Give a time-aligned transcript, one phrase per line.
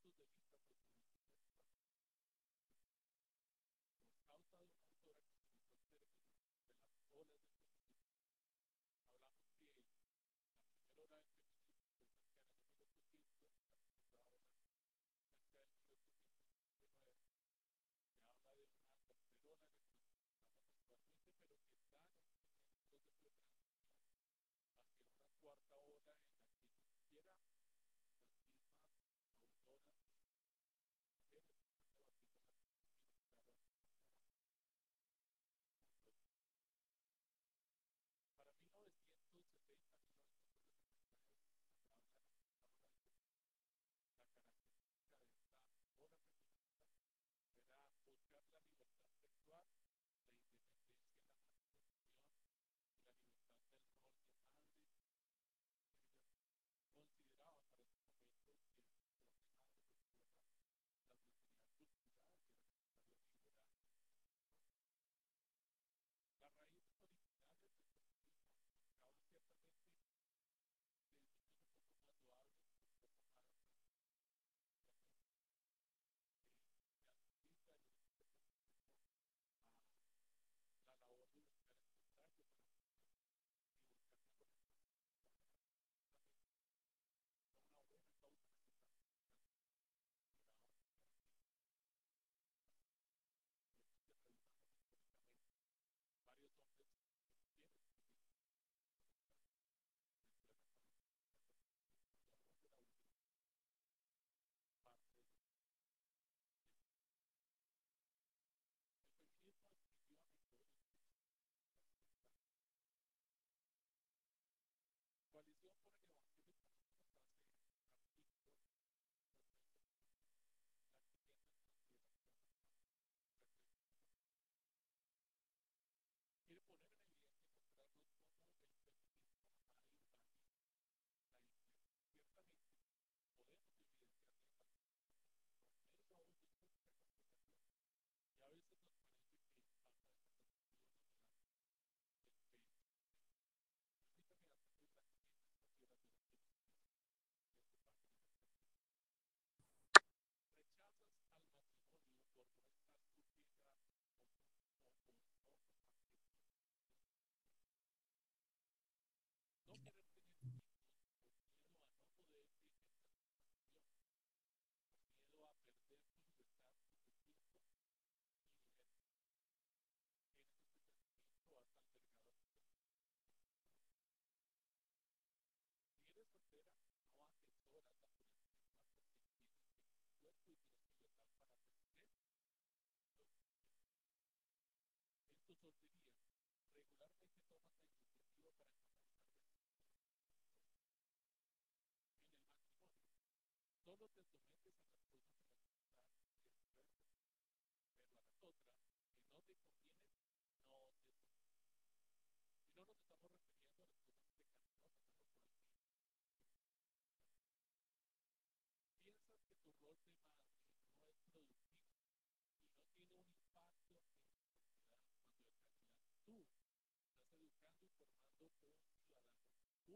[0.00, 0.51] to the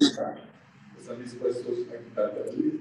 [0.00, 2.78] están dispuestos a quitarte la vida.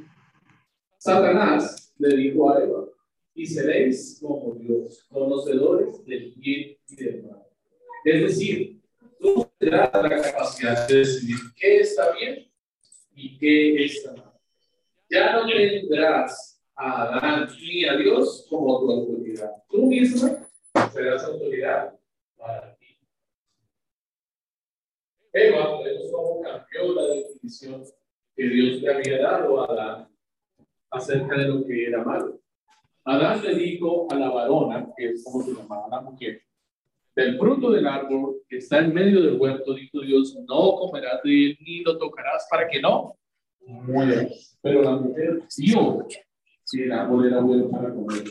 [0.97, 2.85] Satanás le dijo a Eva,
[3.33, 7.43] y seréis como Dios, conocedores del bien y del mal.
[8.05, 8.81] Es decir,
[9.19, 12.49] tú tendrás la capacidad de decidir qué está bien
[13.13, 14.33] y qué está mal.
[15.09, 19.51] Ya no tendrás a Adán ni a Dios como tu autoridad.
[19.69, 20.47] Tú misma
[20.93, 21.93] serás autoridad
[22.37, 22.74] para.
[25.37, 27.83] Eva, vemos cómo cambió la definición
[28.37, 30.07] que Dios le había dado a Adán
[30.89, 32.39] acerca de lo que era malo.
[33.03, 36.41] Adán le dijo a la varona, que es como se llamaba la mujer,
[37.13, 41.47] del fruto del árbol que está en medio del huerto, dijo Dios, no comerás de
[41.47, 43.17] él ni lo tocarás para que no
[43.59, 44.57] mueras.
[44.61, 46.07] Pero la mujer vio
[46.63, 48.23] si el árbol era bueno para comer.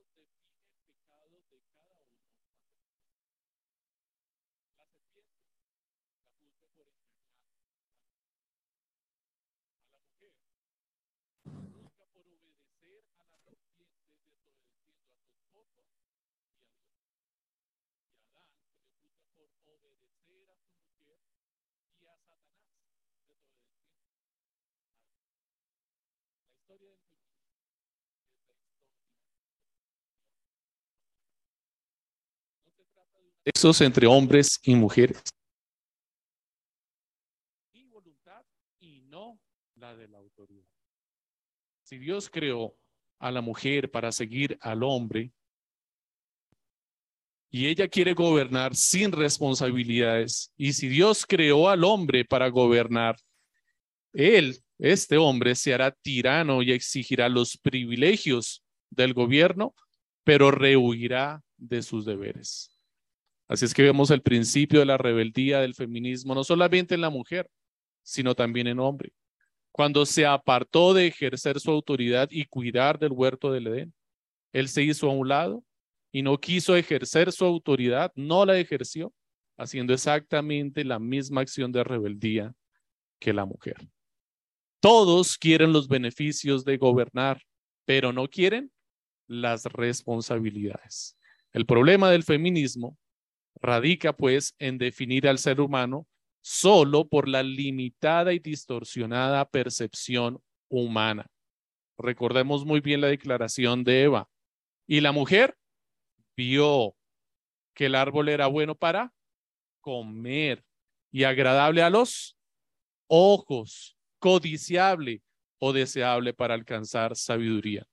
[0.00, 2.24] Dios define el pecado de cada uno.
[4.78, 5.60] La serpiente
[6.16, 7.44] la puso por engañar
[9.76, 10.32] a la mujer.
[11.44, 16.48] Nunca por obedecer a la serpiente desobedeciendo a su esposo y a Dios.
[18.24, 21.20] Y a Adán se le puso por obedecer a su mujer
[22.00, 24.48] y a Satanás desobedeciendo a Dios.
[26.40, 27.19] La historia del
[33.44, 35.22] Sexos entre hombres y mujeres.
[37.88, 38.44] Voluntad
[38.80, 39.40] y no
[39.76, 40.68] la de la autoridad.
[41.82, 42.76] Si Dios creó
[43.18, 45.32] a la mujer para seguir al hombre
[47.48, 53.16] y ella quiere gobernar sin responsabilidades, y si Dios creó al hombre para gobernar,
[54.12, 59.74] él este hombre se hará tirano y exigirá los privilegios del gobierno,
[60.24, 62.79] pero rehuirá de sus deberes.
[63.50, 67.10] Así es que vemos el principio de la rebeldía del feminismo, no solamente en la
[67.10, 67.50] mujer,
[68.04, 69.12] sino también en hombre.
[69.72, 73.94] Cuando se apartó de ejercer su autoridad y cuidar del huerto del Edén,
[74.52, 75.64] él se hizo a un lado
[76.12, 79.12] y no quiso ejercer su autoridad, no la ejerció,
[79.58, 82.54] haciendo exactamente la misma acción de rebeldía
[83.18, 83.78] que la mujer.
[84.78, 87.42] Todos quieren los beneficios de gobernar,
[87.84, 88.70] pero no quieren
[89.26, 91.18] las responsabilidades.
[91.52, 92.96] El problema del feminismo
[93.60, 96.06] radica pues en definir al ser humano
[96.42, 101.26] solo por la limitada y distorsionada percepción humana.
[101.98, 104.28] Recordemos muy bien la declaración de Eva.
[104.86, 105.56] Y la mujer
[106.36, 106.96] vio
[107.74, 109.12] que el árbol era bueno para
[109.80, 110.64] comer
[111.12, 112.36] y agradable a los
[113.06, 115.22] ojos codiciable
[115.58, 117.86] o deseable para alcanzar sabiduría.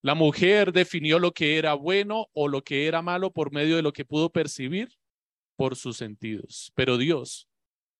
[0.00, 3.82] La mujer definió lo que era bueno o lo que era malo por medio de
[3.82, 4.92] lo que pudo percibir
[5.56, 6.72] por sus sentidos.
[6.74, 7.48] Pero Dios,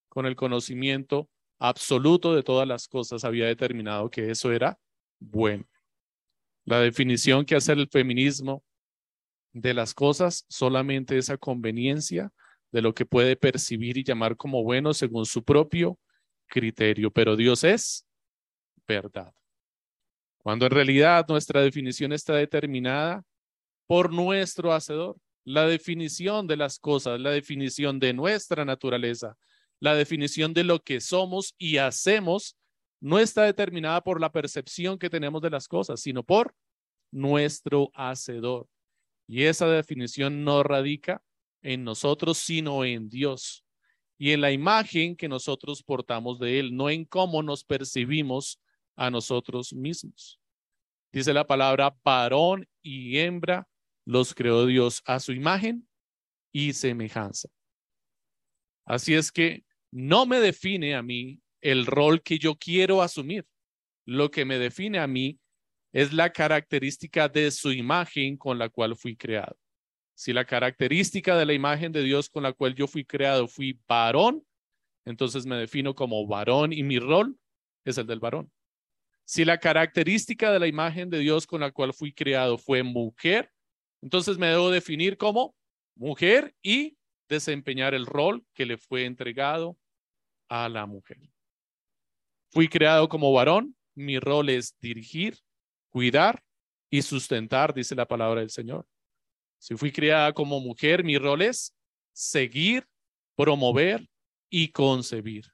[0.08, 1.28] con el conocimiento
[1.58, 4.78] absoluto de todas las cosas, había determinado que eso era
[5.18, 5.66] bueno.
[6.64, 8.62] La definición que hace el feminismo
[9.52, 12.30] de las cosas solamente esa conveniencia
[12.70, 15.98] de lo que puede percibir y llamar como bueno según su propio
[16.46, 18.06] criterio, pero Dios es
[18.86, 19.32] verdad.
[20.48, 23.22] Cuando en realidad nuestra definición está determinada
[23.86, 29.36] por nuestro hacedor, la definición de las cosas, la definición de nuestra naturaleza,
[29.78, 32.56] la definición de lo que somos y hacemos,
[32.98, 36.54] no está determinada por la percepción que tenemos de las cosas, sino por
[37.10, 38.68] nuestro hacedor.
[39.26, 41.20] Y esa definición no radica
[41.60, 43.66] en nosotros, sino en Dios
[44.16, 48.62] y en la imagen que nosotros portamos de Él, no en cómo nos percibimos
[48.96, 50.37] a nosotros mismos.
[51.12, 53.68] Dice la palabra, varón y hembra
[54.04, 55.86] los creó Dios a su imagen
[56.52, 57.48] y semejanza.
[58.86, 63.46] Así es que no me define a mí el rol que yo quiero asumir.
[64.06, 65.38] Lo que me define a mí
[65.92, 69.56] es la característica de su imagen con la cual fui creado.
[70.14, 73.78] Si la característica de la imagen de Dios con la cual yo fui creado fui
[73.86, 74.44] varón,
[75.04, 77.38] entonces me defino como varón y mi rol
[77.84, 78.50] es el del varón.
[79.28, 83.52] Si la característica de la imagen de Dios con la cual fui creado fue mujer,
[84.00, 85.54] entonces me debo definir como
[85.96, 86.96] mujer y
[87.28, 89.78] desempeñar el rol que le fue entregado
[90.48, 91.18] a la mujer.
[92.52, 95.36] Fui creado como varón, mi rol es dirigir,
[95.90, 96.42] cuidar
[96.88, 98.88] y sustentar, dice la palabra del Señor.
[99.58, 101.76] Si fui criada como mujer, mi rol es
[102.14, 102.88] seguir,
[103.36, 104.08] promover
[104.48, 105.52] y concebir.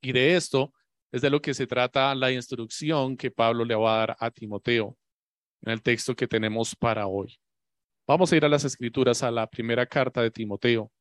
[0.00, 0.72] Y de esto
[1.16, 4.30] es de lo que se trata la instrucción que Pablo le va a dar a
[4.30, 4.98] Timoteo
[5.62, 7.38] en el texto que tenemos para hoy.
[8.06, 10.92] Vamos a ir a las escrituras, a la primera carta de Timoteo.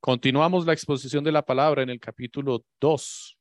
[0.00, 3.38] Continuamos la exposición de la palabra en el capítulo 2.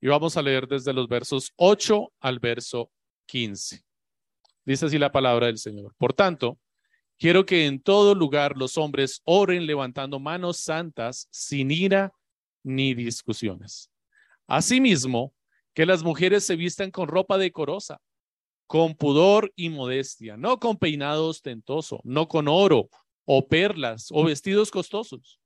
[0.00, 2.90] Y vamos a leer desde los versos 8 al verso
[3.26, 3.84] 15.
[4.64, 5.94] Dice así la palabra del Señor.
[5.96, 6.58] Por tanto,
[7.18, 12.12] quiero que en todo lugar los hombres oren levantando manos santas sin ira
[12.62, 13.90] ni discusiones.
[14.46, 15.34] Asimismo,
[15.74, 18.00] que las mujeres se vistan con ropa decorosa,
[18.66, 22.88] con pudor y modestia, no con peinado ostentoso, no con oro
[23.24, 25.38] o perlas o vestidos costosos,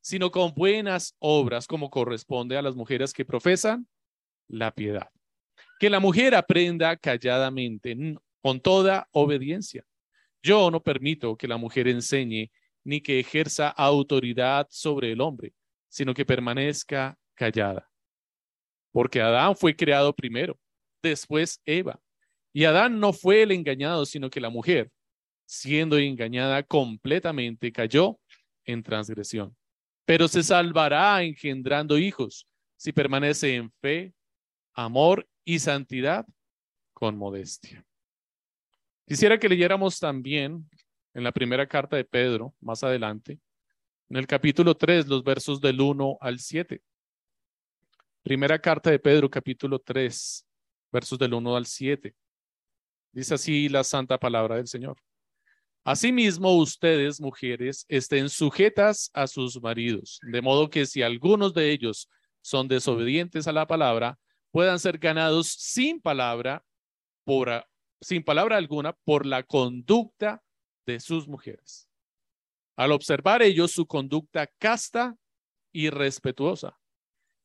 [0.00, 3.86] sino con buenas obras como corresponde a las mujeres que profesan
[4.48, 5.10] la piedad.
[5.78, 7.96] Que la mujer aprenda calladamente,
[8.40, 9.84] con toda obediencia.
[10.44, 12.50] Yo no permito que la mujer enseñe
[12.84, 15.54] ni que ejerza autoridad sobre el hombre,
[15.88, 17.90] sino que permanezca callada.
[18.92, 20.58] Porque Adán fue creado primero,
[21.02, 21.98] después Eva.
[22.52, 24.90] Y Adán no fue el engañado, sino que la mujer,
[25.46, 28.20] siendo engañada completamente, cayó
[28.66, 29.56] en transgresión.
[30.04, 32.46] Pero se salvará engendrando hijos
[32.76, 34.12] si permanece en fe,
[34.74, 36.26] amor y santidad
[36.92, 37.82] con modestia.
[39.06, 40.68] Quisiera que leyéramos también
[41.12, 43.38] en la primera carta de Pedro, más adelante,
[44.08, 46.80] en el capítulo 3, los versos del 1 al 7.
[48.22, 50.46] Primera carta de Pedro, capítulo 3,
[50.90, 52.14] versos del 1 al 7.
[53.12, 54.96] Dice así la santa palabra del Señor.
[55.84, 62.08] Asimismo, ustedes, mujeres, estén sujetas a sus maridos, de modo que si algunos de ellos
[62.40, 64.18] son desobedientes a la palabra,
[64.50, 66.64] puedan ser ganados sin palabra,
[67.24, 67.66] por,
[68.00, 70.42] sin palabra alguna, por la conducta
[70.86, 71.88] de sus mujeres.
[72.76, 75.16] Al observar ellos su conducta casta
[75.72, 76.78] y respetuosa,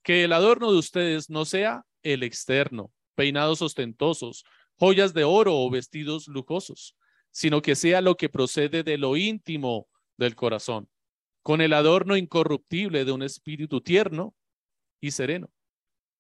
[0.04, 4.44] que el adorno de ustedes no sea el externo, peinados ostentosos,
[4.76, 6.96] joyas de oro o vestidos lujosos,
[7.32, 9.88] sino que sea lo que procede de lo íntimo
[10.18, 10.90] del corazón,
[11.44, 14.36] con el adorno incorruptible de un espíritu tierno
[15.00, 15.52] y sereno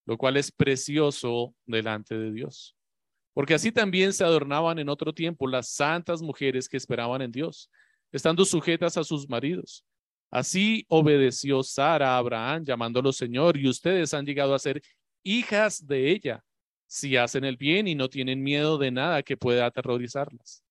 [0.09, 2.75] lo cual es precioso delante de Dios.
[3.33, 7.69] Porque así también se adornaban en otro tiempo las santas mujeres que esperaban en Dios,
[8.11, 9.85] estando sujetas a sus maridos.
[10.31, 14.81] Así obedeció Sara a Abraham, llamándolo Señor, y ustedes han llegado a ser
[15.23, 16.43] hijas de ella,
[16.87, 20.63] si hacen el bien y no tienen miedo de nada que pueda aterrorizarlas.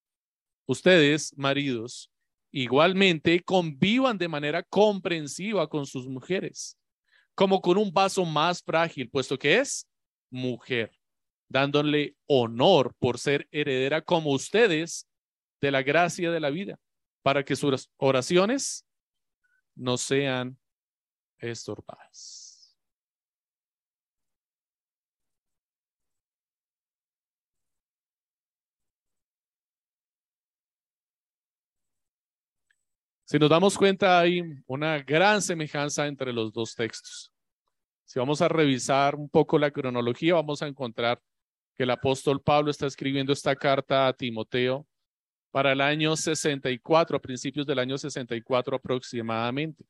[0.66, 2.10] Ustedes, maridos,
[2.50, 6.78] igualmente convivan de manera comprensiva con sus mujeres
[7.38, 9.86] como con un vaso más frágil, puesto que es
[10.28, 10.90] mujer,
[11.49, 15.09] dándole honor por ser heredera como ustedes
[15.61, 16.78] de la gracia de la vida,
[17.23, 18.87] para que sus oraciones
[19.75, 20.59] no sean
[21.38, 22.49] estorbadas.
[33.25, 37.30] Si nos damos cuenta, hay una gran semejanza entre los dos textos.
[38.06, 41.21] Si vamos a revisar un poco la cronología, vamos a encontrar
[41.78, 44.84] que el apóstol Pablo está escribiendo esta carta a Timoteo
[45.52, 49.84] para el año 64, a principios del año 64 aproximadamente.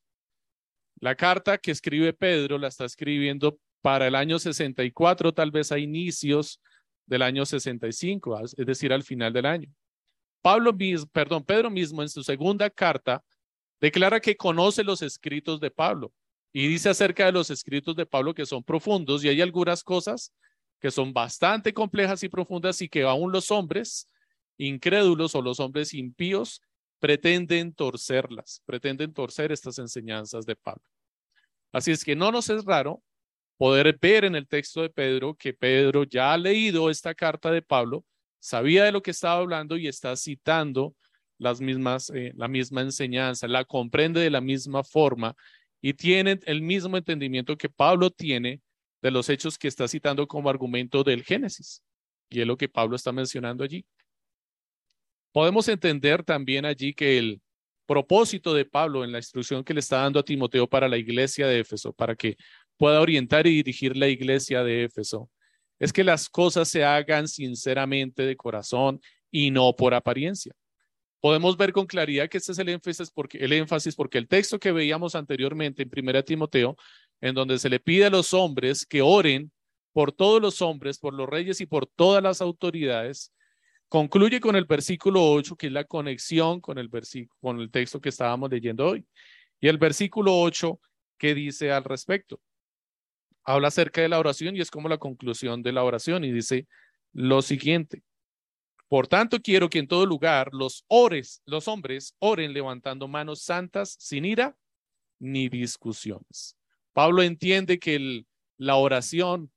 [1.01, 5.79] La carta que escribe Pedro la está escribiendo para el año 64, tal vez a
[5.79, 6.61] inicios
[7.07, 9.73] del año 65, es decir, al final del año.
[10.43, 13.25] Pablo mismo, perdón, Pedro mismo en su segunda carta
[13.81, 16.13] declara que conoce los escritos de Pablo
[16.53, 20.35] y dice acerca de los escritos de Pablo que son profundos y hay algunas cosas
[20.81, 24.07] que son bastante complejas y profundas y que aún los hombres
[24.57, 26.61] incrédulos o los hombres impíos
[26.99, 30.85] pretenden torcerlas, pretenden torcer estas enseñanzas de Pablo.
[31.73, 33.03] Así es que no nos es raro
[33.57, 37.63] poder ver en el texto de Pedro que Pedro ya ha leído esta carta de
[37.63, 38.05] Pablo
[38.39, 40.95] sabía de lo que estaba hablando y está citando
[41.39, 45.37] las mismas, eh, la misma enseñanza, la comprende de la misma forma
[45.81, 48.61] y tiene el mismo entendimiento que Pablo tiene
[49.03, 51.83] de los hechos que está citando como argumento del Génesis.
[52.31, 53.87] Y es lo que Pablo está mencionando allí.
[55.33, 57.41] Podemos entender también allí que el
[57.87, 61.47] propósito de Pablo en la instrucción que le está dando a Timoteo para la iglesia
[61.47, 62.37] de Éfeso, para que
[62.77, 65.31] pueda orientar y dirigir la iglesia de Éfeso,
[65.79, 70.53] es que las cosas se hagan sinceramente de corazón y no por apariencia.
[71.21, 74.59] podemos ver con claridad que este es el énfasis porque el énfasis porque el texto
[74.59, 76.77] que veíamos anteriormente en 1 Timoteo,
[77.21, 79.53] en donde se le pide a los hombres que oren
[79.93, 83.33] por todos los hombres, por los reyes y por todas las autoridades,
[83.89, 88.87] concluye con el versículo 8, que es la conexión con el texto que estábamos leyendo
[88.87, 89.07] hoy.
[89.61, 90.81] Y el versículo 8
[91.19, 92.41] ¿qué dice al respecto?
[93.45, 96.69] Habla acerca de la oración y es como la conclusión de la oración y dice
[97.13, 98.03] lo siguiente:
[98.89, 103.97] por tanto, quiero que en todo lugar los ores, los hombres oren levantando manos santas
[103.99, 104.57] sin ira
[105.19, 106.58] ni discusiones.
[106.93, 108.25] Pablo entiende que
[108.57, 109.51] la oración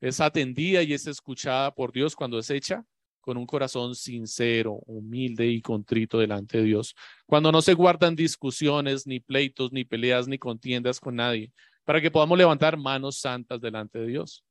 [0.00, 2.84] es atendida y es escuchada por Dios cuando es hecha
[3.20, 6.94] con un corazón sincero, humilde y contrito delante de Dios.
[7.26, 11.52] Cuando no se guardan discusiones, ni pleitos, ni peleas, ni contiendas con nadie,
[11.84, 14.44] para que podamos levantar manos santas delante de Dios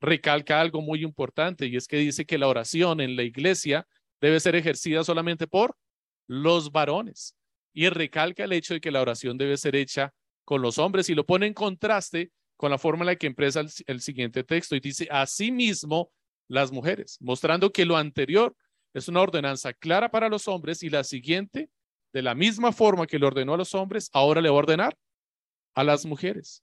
[0.00, 3.86] recalca algo muy importante y es que dice que la oración en la iglesia
[4.20, 5.76] debe ser ejercida solamente por
[6.26, 7.36] los varones
[7.72, 10.12] y recalca el hecho de que la oración debe ser hecha
[10.44, 13.62] con los hombres y lo pone en contraste con la forma en la que empresa
[13.86, 16.12] el, siguiente texto y dice asimismo
[16.48, 18.54] las mujeres, mostrando que lo anterior
[18.92, 21.70] es una ordenanza clara para los hombres y la siguiente,
[22.12, 24.98] de la misma forma que le ordenó a los hombres, ahora le va a ordenar
[25.74, 26.62] a las mujeres.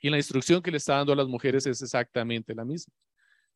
[0.00, 2.94] Y la instrucción que le está dando a las mujeres es exactamente la misma.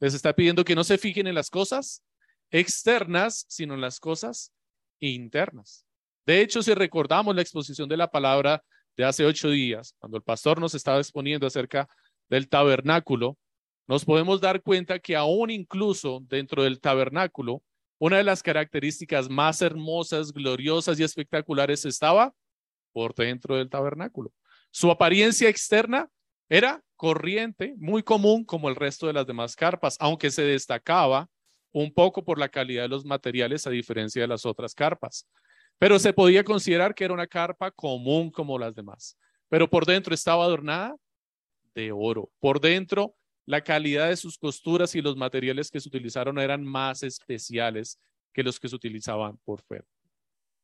[0.00, 2.02] Les está pidiendo que no se fijen en las cosas
[2.50, 4.52] externas, sino en las cosas
[4.98, 5.86] internas.
[6.26, 8.62] De hecho, si recordamos la exposición de la palabra
[8.96, 11.88] de hace ocho días, cuando el pastor nos estaba exponiendo acerca
[12.28, 13.38] del tabernáculo,
[13.86, 17.62] nos podemos dar cuenta que aún incluso dentro del tabernáculo,
[17.98, 22.34] una de las características más hermosas, gloriosas y espectaculares estaba
[22.92, 24.32] por dentro del tabernáculo.
[24.70, 26.08] Su apariencia externa
[26.48, 31.28] era corriente, muy común como el resto de las demás carpas, aunque se destacaba
[31.72, 35.26] un poco por la calidad de los materiales a diferencia de las otras carpas.
[35.82, 39.18] Pero se podía considerar que era una carpa común como las demás.
[39.48, 40.94] Pero por dentro estaba adornada
[41.74, 42.30] de oro.
[42.38, 43.16] Por dentro,
[43.46, 47.98] la calidad de sus costuras y los materiales que se utilizaron eran más especiales
[48.32, 49.84] que los que se utilizaban por fuera.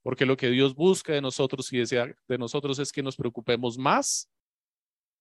[0.05, 4.31] Porque lo que Dios busca de nosotros y de nosotros es que nos preocupemos más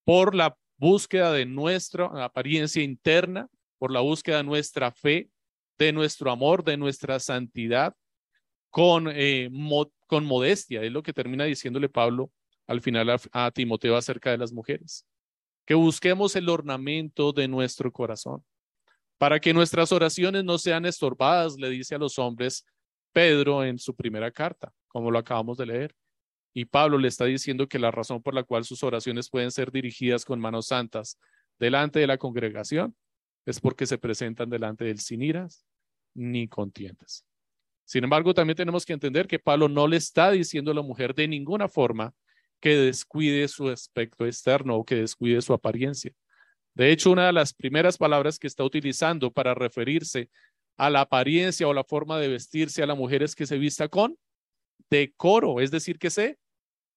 [0.03, 5.31] por la búsqueda de nuestra apariencia interna, por la búsqueda de nuestra fe,
[5.79, 7.95] de nuestro amor, de nuestra santidad,
[8.77, 9.49] con, eh,
[10.05, 10.83] con modestia.
[10.83, 12.31] Es lo que termina diciéndole Pablo
[12.67, 15.03] al final a, a Timoteo acerca de las mujeres.
[15.65, 18.45] Que busquemos el ornamento de nuestro corazón.
[19.17, 22.67] Para que nuestras oraciones no sean estorbadas, le dice a los hombres
[23.13, 25.95] Pedro en su primera carta, como lo acabamos de leer.
[26.53, 29.71] Y Pablo le está diciendo que la razón por la cual sus oraciones pueden ser
[29.71, 31.17] dirigidas con manos santas
[31.57, 32.95] delante de la congregación
[33.43, 35.65] es porque se presentan delante del sin iras
[36.13, 37.25] ni contiendas.
[37.87, 41.15] Sin embargo, también tenemos que entender que Pablo no le está diciendo a la mujer
[41.15, 42.13] de ninguna forma
[42.59, 46.11] que descuide su aspecto externo o que descuide su apariencia.
[46.73, 50.29] De hecho, una de las primeras palabras que está utilizando para referirse
[50.75, 53.87] a la apariencia o la forma de vestirse a la mujer es que se vista
[53.87, 54.17] con
[54.89, 56.37] decoro, es decir, que se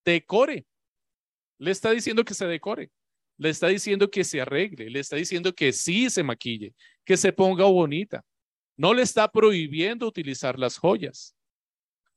[0.04, 0.66] decore.
[1.58, 2.90] Le está diciendo que se decore.
[3.38, 4.90] Le está diciendo que se arregle.
[4.90, 6.74] Le está diciendo que sí se maquille,
[7.04, 8.24] que se ponga bonita.
[8.80, 11.36] No le está prohibiendo utilizar las joyas.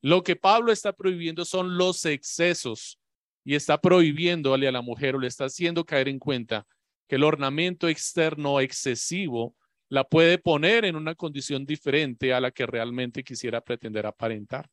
[0.01, 3.01] Lo que Pablo está prohibiendo son los excesos
[3.43, 6.65] y está prohibiéndole a la mujer o le está haciendo caer en cuenta
[7.09, 9.57] que el ornamento externo excesivo
[9.89, 14.69] la puede poner en una condición diferente a la que realmente quisiera pretender aparentar.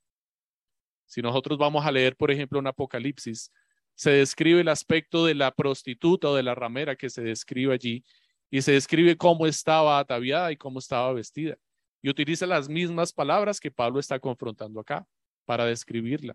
[1.07, 3.51] Si nosotros vamos a leer, por ejemplo, un Apocalipsis,
[3.97, 8.05] se describe el aspecto de la prostituta o de la ramera que se describe allí
[8.49, 11.59] y se describe cómo estaba ataviada y cómo estaba vestida.
[12.03, 15.07] Y utiliza las mismas palabras que Pablo está confrontando acá
[15.45, 16.35] para describirla.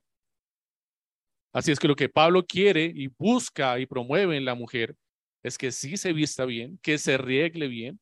[1.54, 4.96] Así es que lo que Pablo quiere y busca y promueve en la mujer
[5.42, 8.00] es que sí se vista bien, que se riegle bien,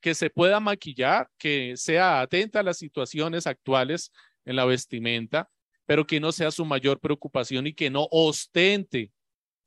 [0.00, 4.12] que se pueda maquillar, que sea atenta a las situaciones actuales
[4.44, 5.50] en la vestimenta,
[5.86, 9.12] pero que no sea su mayor preocupación y que no ostente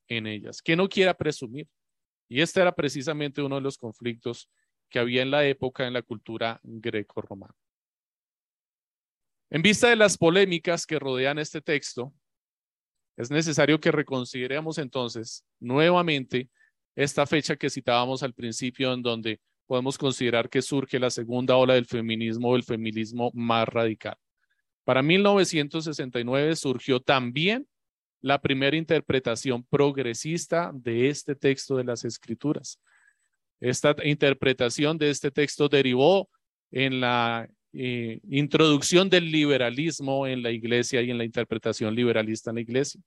[0.08, 1.68] en ellas, que no quiera presumir.
[2.30, 4.50] Y este era precisamente uno de los conflictos
[4.90, 7.54] que había en la época en la cultura greco-romana.
[9.50, 12.14] En vista de las polémicas que rodean este texto,
[13.16, 16.50] es necesario que reconsideremos entonces nuevamente
[16.96, 21.76] esta fecha que citábamos al principio, en donde podemos considerar que surge la segunda ola
[21.76, 24.18] del feminismo el feminismo más radical.
[24.84, 27.68] Para 1969 surgió también
[28.22, 32.80] la primera interpretación progresista de este texto de las escrituras.
[33.60, 36.30] Esta interpretación de este texto derivó
[36.72, 42.56] en la eh, introducción del liberalismo en la iglesia y en la interpretación liberalista en
[42.56, 43.02] la iglesia.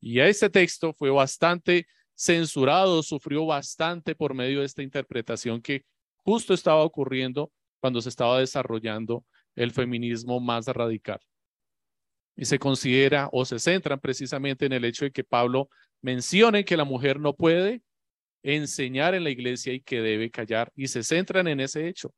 [0.00, 5.84] Y a este texto fue bastante censurado, sufrió bastante por medio de esta interpretación que
[6.24, 11.20] justo estaba ocurriendo cuando se estaba desarrollando el feminismo más radical.
[12.36, 15.68] Y se considera o se centran precisamente en el hecho de que Pablo
[16.00, 17.82] mencione que la mujer no puede
[18.42, 20.72] enseñar en la iglesia y que debe callar.
[20.76, 22.12] Y se centran en ese hecho.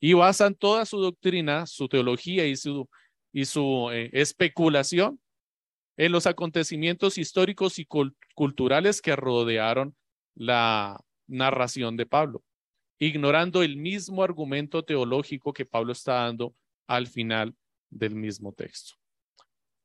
[0.00, 2.88] Y basan toda su doctrina, su teología y su,
[3.32, 5.20] y su eh, especulación
[5.96, 7.86] en los acontecimientos históricos y
[8.34, 9.96] culturales que rodearon
[10.36, 12.42] la narración de Pablo,
[13.00, 16.54] ignorando el mismo argumento teológico que Pablo está dando
[16.86, 17.54] al final
[17.90, 18.94] del mismo texto.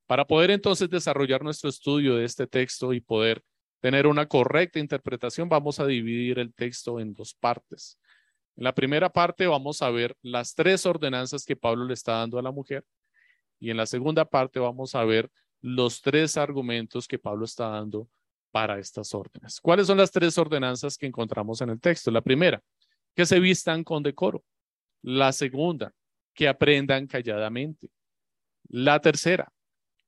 [0.06, 3.41] Para poder entonces desarrollar nuestro estudio de este texto y poder
[3.84, 8.00] tener una correcta interpretación, vamos a dividir el texto en dos partes.
[8.56, 12.39] En la primera parte vamos a ver las tres ordenanzas que Pablo le está dando
[12.39, 12.86] a la mujer
[13.60, 18.08] y en la segunda parte vamos a ver los tres argumentos que Pablo está dando
[18.52, 19.60] para estas órdenes.
[19.60, 22.10] ¿Cuáles son las tres ordenanzas que encontramos en el texto?
[22.10, 22.63] La primera,
[23.13, 24.46] que se vistan con decoro.
[25.02, 25.91] La segunda,
[26.34, 27.89] que aprendan calladamente.
[28.69, 29.52] La tercera,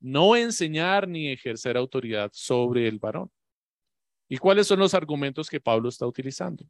[0.00, 3.30] no enseñar ni ejercer autoridad sobre el varón.
[4.28, 6.64] ¿Y cuáles son los argumentos que Pablo está utilizando?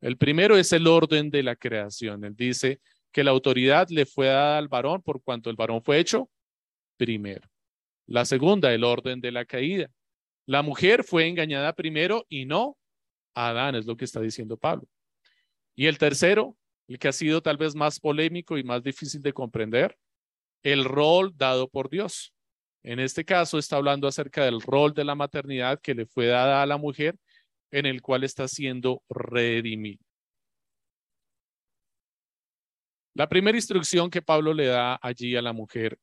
[0.00, 2.24] El primero es el orden de la creación.
[2.24, 2.80] Él dice
[3.12, 6.28] que la autoridad le fue dada al varón por cuanto el varón fue hecho
[6.96, 7.48] primero.
[8.06, 9.90] La segunda, el orden de la caída.
[10.46, 12.76] La mujer fue engañada primero y no
[13.34, 14.86] Adán, es lo que está diciendo Pablo.
[15.74, 16.56] Y el tercero,
[16.88, 19.96] el que ha sido tal vez más polémico y más difícil de comprender,
[20.62, 22.32] el rol dado por Dios.
[22.84, 26.62] En este caso está hablando acerca del rol de la maternidad que le fue dada
[26.62, 27.16] a la mujer,
[27.70, 30.04] en el cual está siendo redimido.
[33.14, 35.98] La primera instrucción que Pablo le da allí a la mujer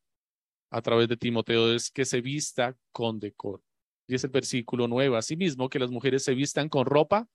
[0.70, 3.62] a través de Timoteo es que se vista con decoro.
[4.06, 5.16] Y es el versículo 9.
[5.16, 7.28] Asimismo, que las mujeres se vistan con ropa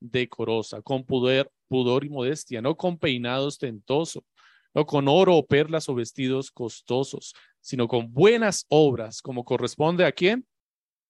[0.00, 4.22] decorosa, con pudor, pudor y modestia, no con peinados tentosos,
[4.74, 7.34] no con oro o perlas o vestidos costosos,
[7.66, 10.46] sino con buenas obras, como corresponde a quién?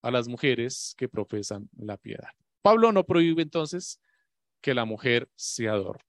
[0.01, 2.31] A las mujeres que profesan la piedad.
[2.63, 4.01] Pablo no prohíbe entonces
[4.63, 6.03] que la mujer se adorne.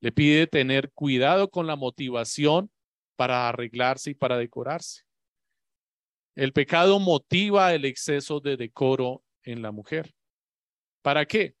[0.00, 2.68] Le pide tener cuidado con la motivación
[3.14, 5.04] para arreglarse y para decorarse.
[6.34, 10.12] El pecado motiva el exceso de decoro en la mujer.
[11.00, 11.54] ¿Para qué?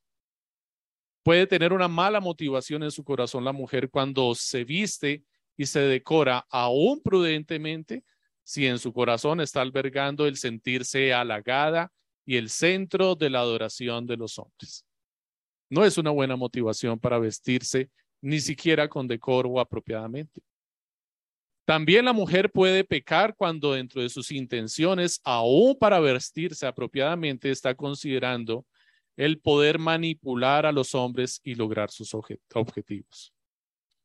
[1.22, 5.22] Puede tener una mala motivación en su corazón la mujer cuando se viste
[5.56, 8.02] y se decora aún prudentemente
[8.46, 11.90] si en su corazón está albergando el sentirse halagada
[12.24, 14.86] y el centro de la adoración de los hombres.
[15.68, 17.90] No es una buena motivación para vestirse
[18.22, 20.40] ni siquiera con decoro apropiadamente.
[21.64, 27.74] También la mujer puede pecar cuando dentro de sus intenciones, aún para vestirse apropiadamente, está
[27.74, 28.64] considerando
[29.16, 32.14] el poder manipular a los hombres y lograr sus
[32.54, 33.32] objetivos.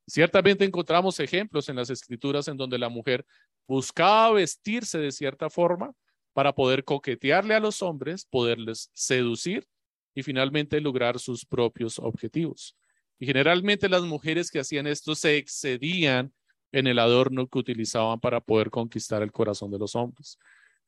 [0.04, 3.24] Ciertamente encontramos ejemplos en las escrituras en donde la mujer
[3.66, 5.92] buscaba vestirse de cierta forma
[6.32, 9.66] para poder coquetearle a los hombres, poderles seducir
[10.14, 12.76] y finalmente lograr sus propios objetivos.
[13.18, 16.32] Y generalmente las mujeres que hacían esto se excedían
[16.72, 20.38] en el adorno que utilizaban para poder conquistar el corazón de los hombres.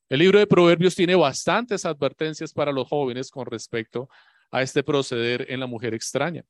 [0.08, 4.08] El libro de Proverbios tiene bastantes advertencias para los jóvenes con respecto
[4.50, 6.44] a este proceder en la mujer extraña.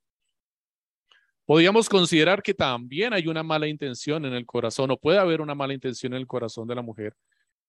[1.46, 5.54] Podríamos considerar que también hay una mala intención en el corazón o puede haber una
[5.54, 7.14] mala intención en el corazón de la mujer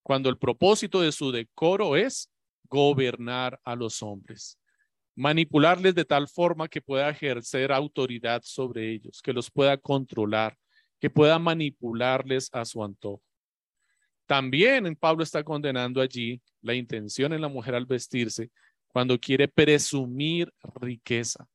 [0.05, 2.29] cuando el propósito de su decoro es
[2.69, 4.59] gobernar a los hombres,
[5.15, 10.55] manipularles de tal forma que pueda ejercer autoridad sobre ellos, que los pueda controlar,
[10.99, 13.23] que pueda manipularles a su antojo.
[14.27, 18.51] También Pablo está condenando allí la intención en la mujer al vestirse
[18.87, 21.47] cuando quiere presumir riqueza,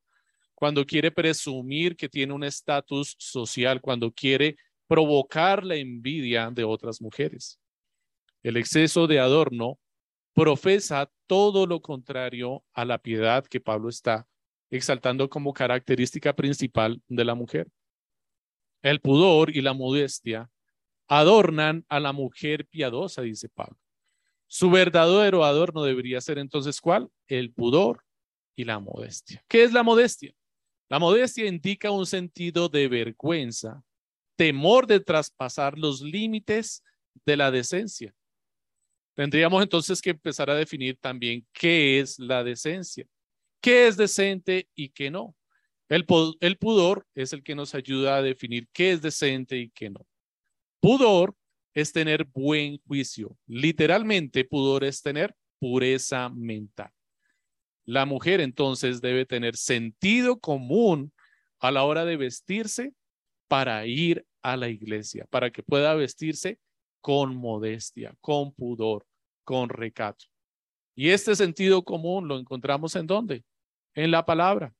[0.60, 7.00] cuando quiere presumir que tiene un estatus social, cuando quiere provocar la envidia de otras
[7.00, 7.58] mujeres.
[8.42, 9.78] El exceso de adorno
[10.34, 14.26] profesa todo lo contrario a la piedad que Pablo está
[14.68, 17.66] exaltando como característica principal de la mujer.
[18.82, 20.50] El pudor y la modestia
[21.08, 23.78] adornan a la mujer piadosa, dice Pablo.
[24.46, 27.08] Su verdadero adorno debería ser entonces ¿cuál?
[27.28, 28.04] El pudor
[28.54, 29.42] y la modestia.
[29.48, 30.34] ¿Qué es la modestia?
[30.90, 33.84] La modestia indica un sentido de vergüenza,
[34.36, 36.82] temor de traspasar los límites
[37.24, 38.12] de la decencia.
[39.14, 43.06] Tendríamos entonces que empezar a definir también qué es la decencia,
[43.60, 45.36] qué es decente y qué no.
[45.88, 50.06] El, pudor es el que nos ayuda a definir qué es decente y qué no.
[50.80, 51.36] Pudor
[51.72, 53.36] es tener buen juicio.
[53.46, 56.90] Literalmente, pudor es tener pureza mental.
[57.84, 61.12] La mujer entonces debe tener sentido común
[61.58, 62.92] a la hora de vestirse
[63.48, 66.58] para ir a la iglesia, para que pueda vestirse
[67.00, 69.06] con modestia, con pudor,
[69.44, 70.26] con recato.
[70.94, 73.44] Y este sentido común lo encontramos en dónde?
[73.94, 74.74] En la palabra.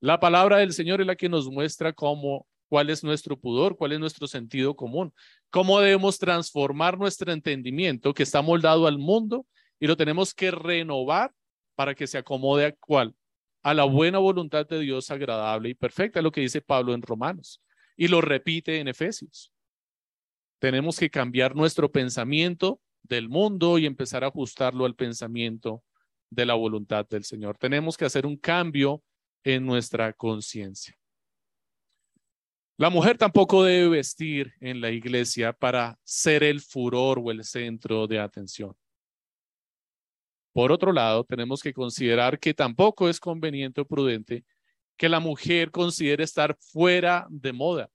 [0.00, 3.92] La palabra del Señor es la que nos muestra cómo, cuál es nuestro pudor, cuál
[3.92, 5.12] es nuestro sentido común,
[5.50, 9.46] cómo debemos transformar nuestro entendimiento que está moldado al mundo
[9.80, 11.32] y lo tenemos que renovar
[11.78, 13.14] para que se acomode a cuál?
[13.62, 17.62] A la buena voluntad de Dios agradable y perfecta, lo que dice Pablo en Romanos
[17.96, 19.52] y lo repite en Efesios.
[20.58, 25.84] Tenemos que cambiar nuestro pensamiento del mundo y empezar a ajustarlo al pensamiento
[26.30, 27.56] de la voluntad del Señor.
[27.58, 29.04] Tenemos que hacer un cambio
[29.44, 30.98] en nuestra conciencia.
[32.76, 38.08] La mujer tampoco debe vestir en la iglesia para ser el furor o el centro
[38.08, 38.74] de atención.
[40.58, 44.44] Por otro lado, tenemos que considerar que tampoco es conveniente o prudente
[44.96, 47.88] que la mujer considere estar fuera de moda,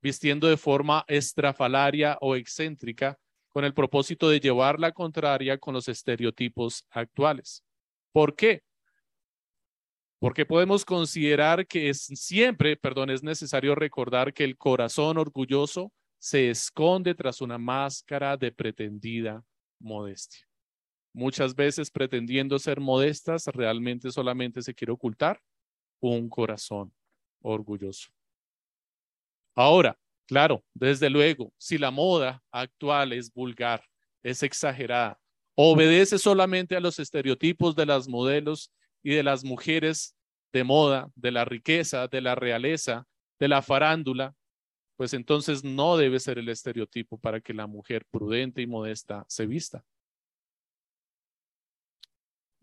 [0.00, 5.88] vistiendo de forma estrafalaria o excéntrica, con el propósito de llevar la contraria con los
[5.88, 7.64] estereotipos actuales.
[8.12, 8.62] ¿Por qué?
[10.20, 16.50] Porque podemos considerar que es siempre, perdón, es necesario recordar que el corazón orgulloso se
[16.50, 19.42] esconde tras una máscara de pretendida
[19.80, 20.46] modestia.
[21.16, 25.40] Muchas veces pretendiendo ser modestas, realmente solamente se quiere ocultar
[25.98, 26.92] un corazón
[27.40, 28.10] orgulloso.
[29.54, 33.82] Ahora, claro, desde luego, si la moda actual es vulgar,
[34.22, 35.18] es exagerada,
[35.54, 38.70] obedece solamente a los estereotipos de las modelos
[39.02, 40.14] y de las mujeres
[40.52, 43.06] de moda, de la riqueza, de la realeza,
[43.40, 44.34] de la farándula,
[44.96, 49.46] pues entonces no debe ser el estereotipo para que la mujer prudente y modesta se
[49.46, 49.82] vista.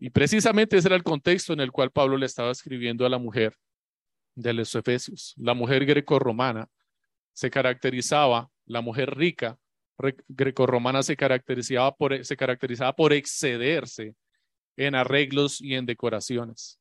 [0.04, 3.16] Y precisamente ese era el contexto en el cual Pablo le estaba escribiendo a la
[3.16, 3.56] mujer
[4.34, 5.32] de los Efesios.
[5.38, 6.68] La mujer grecorromana
[7.32, 9.58] se caracterizaba, la mujer rica
[10.28, 14.14] grecorromana se caracterizaba por, se caracterizaba por excederse
[14.76, 16.78] en arreglos y en decoraciones.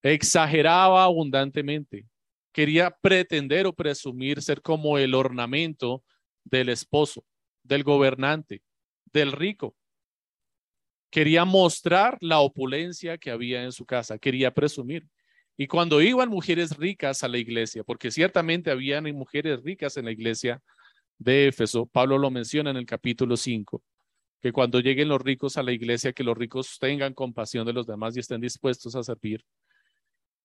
[0.00, 2.06] Exageraba abundantemente.
[2.52, 6.04] Quería pretender o presumir ser como el ornamento
[6.44, 7.24] del esposo,
[7.64, 8.62] del gobernante,
[9.12, 9.74] del rico.
[11.12, 15.06] Quería mostrar la opulencia que había en su casa, quería presumir.
[15.58, 20.10] Y cuando iban mujeres ricas a la iglesia, porque ciertamente habían mujeres ricas en la
[20.10, 20.62] iglesia
[21.18, 23.82] de Éfeso, Pablo lo menciona en el capítulo 5,
[24.40, 27.86] que cuando lleguen los ricos a la iglesia, que los ricos tengan compasión de los
[27.86, 29.44] demás y estén dispuestos a servir.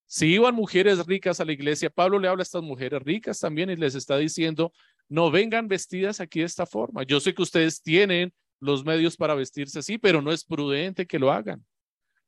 [0.06, 3.69] Si iban mujeres ricas a la iglesia, Pablo le habla a estas mujeres ricas también
[3.69, 4.73] y les está diciendo,
[5.08, 7.03] no vengan vestidas aquí de esta forma.
[7.03, 11.20] Yo sé que ustedes tienen los medios para vestirse así, pero no es prudente que
[11.20, 11.65] lo hagan,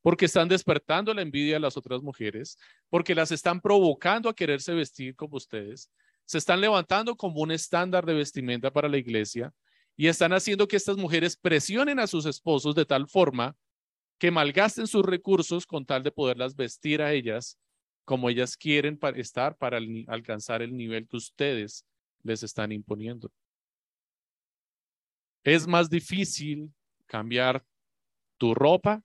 [0.02, 2.58] porque están despertando la envidia de las otras mujeres,
[2.90, 5.90] porque las están provocando a quererse vestir como ustedes,
[6.26, 9.52] se están levantando como un estándar de vestimenta para la iglesia
[9.98, 13.56] y están haciendo que estas mujeres presionen a sus esposos de tal forma
[14.20, 17.58] que malgasten sus recursos con tal de poderlas vestir a ellas
[18.06, 21.86] como ellas quieren estar para alcanzar el nivel que ustedes
[22.24, 23.32] les están imponiendo.
[25.44, 26.74] Es más difícil
[27.06, 27.64] cambiar
[28.38, 29.04] tu ropa,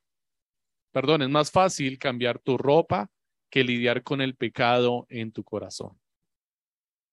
[0.93, 3.11] perdón, es más fácil cambiar tu ropa
[3.51, 5.99] que lidiar con el pecado en tu corazón.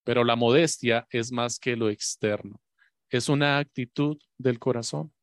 [0.04, 2.62] Pero la modestia es más que lo externo,
[3.10, 5.14] es una actitud del corazón.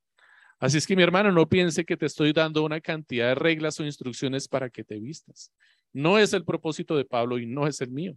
[0.60, 3.78] Así es que mi hermano, no piense que te estoy dando una cantidad de reglas
[3.78, 5.52] o instrucciones para que te vistas.
[5.92, 8.16] No es el propósito de Pablo y no es el mío.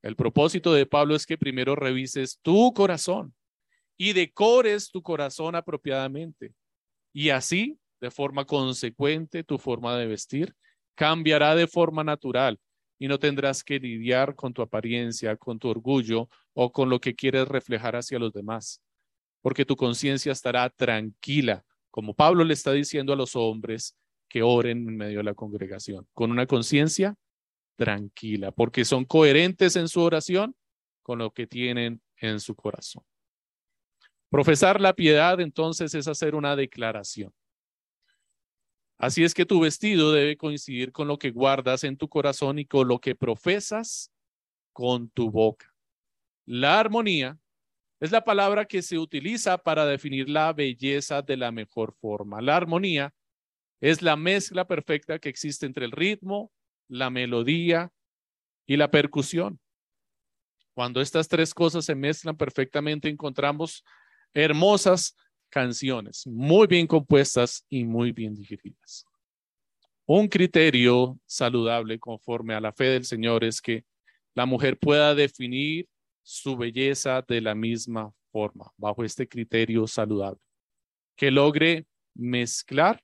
[0.00, 3.34] El propósito de Pablo es que primero revises tu corazón
[3.98, 6.54] y decores tu corazón apropiadamente.
[7.12, 10.54] Y así, de forma consecuente, tu forma de vestir
[10.94, 12.58] cambiará de forma natural
[12.98, 17.14] y no tendrás que lidiar con tu apariencia, con tu orgullo o con lo que
[17.14, 18.82] quieres reflejar hacia los demás,
[19.40, 23.96] porque tu conciencia estará tranquila, como Pablo le está diciendo a los hombres
[24.28, 27.14] que oren en medio de la congregación, con una conciencia
[27.76, 30.54] tranquila, porque son coherentes en su oración
[31.02, 33.04] con lo que tienen en su corazón.
[34.30, 37.32] Profesar la piedad entonces es hacer una declaración.
[38.98, 42.66] Así es que tu vestido debe coincidir con lo que guardas en tu corazón y
[42.66, 44.12] con lo que profesas
[44.72, 45.72] con tu boca.
[46.46, 47.38] La armonía
[48.00, 52.40] es la palabra que se utiliza para definir la belleza de la mejor forma.
[52.40, 53.14] La armonía
[53.80, 56.52] es la mezcla perfecta que existe entre el ritmo,
[56.88, 57.92] la melodía
[58.66, 59.60] y la percusión.
[60.74, 63.84] Cuando estas tres cosas se mezclan perfectamente, encontramos
[64.34, 65.16] hermosas
[65.48, 69.04] canciones, muy bien compuestas y muy bien digeridas.
[70.06, 73.84] Un criterio saludable conforme a la fe del Señor es que
[74.34, 75.88] la mujer pueda definir
[76.22, 80.40] su belleza de la misma forma, bajo este criterio saludable,
[81.16, 83.02] que logre mezclar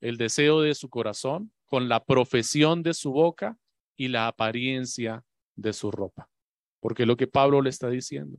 [0.00, 3.58] el deseo de su corazón con la profesión de su boca
[3.96, 5.24] y la apariencia
[5.56, 6.28] de su ropa.
[6.80, 8.38] Porque lo que Pablo le está diciendo,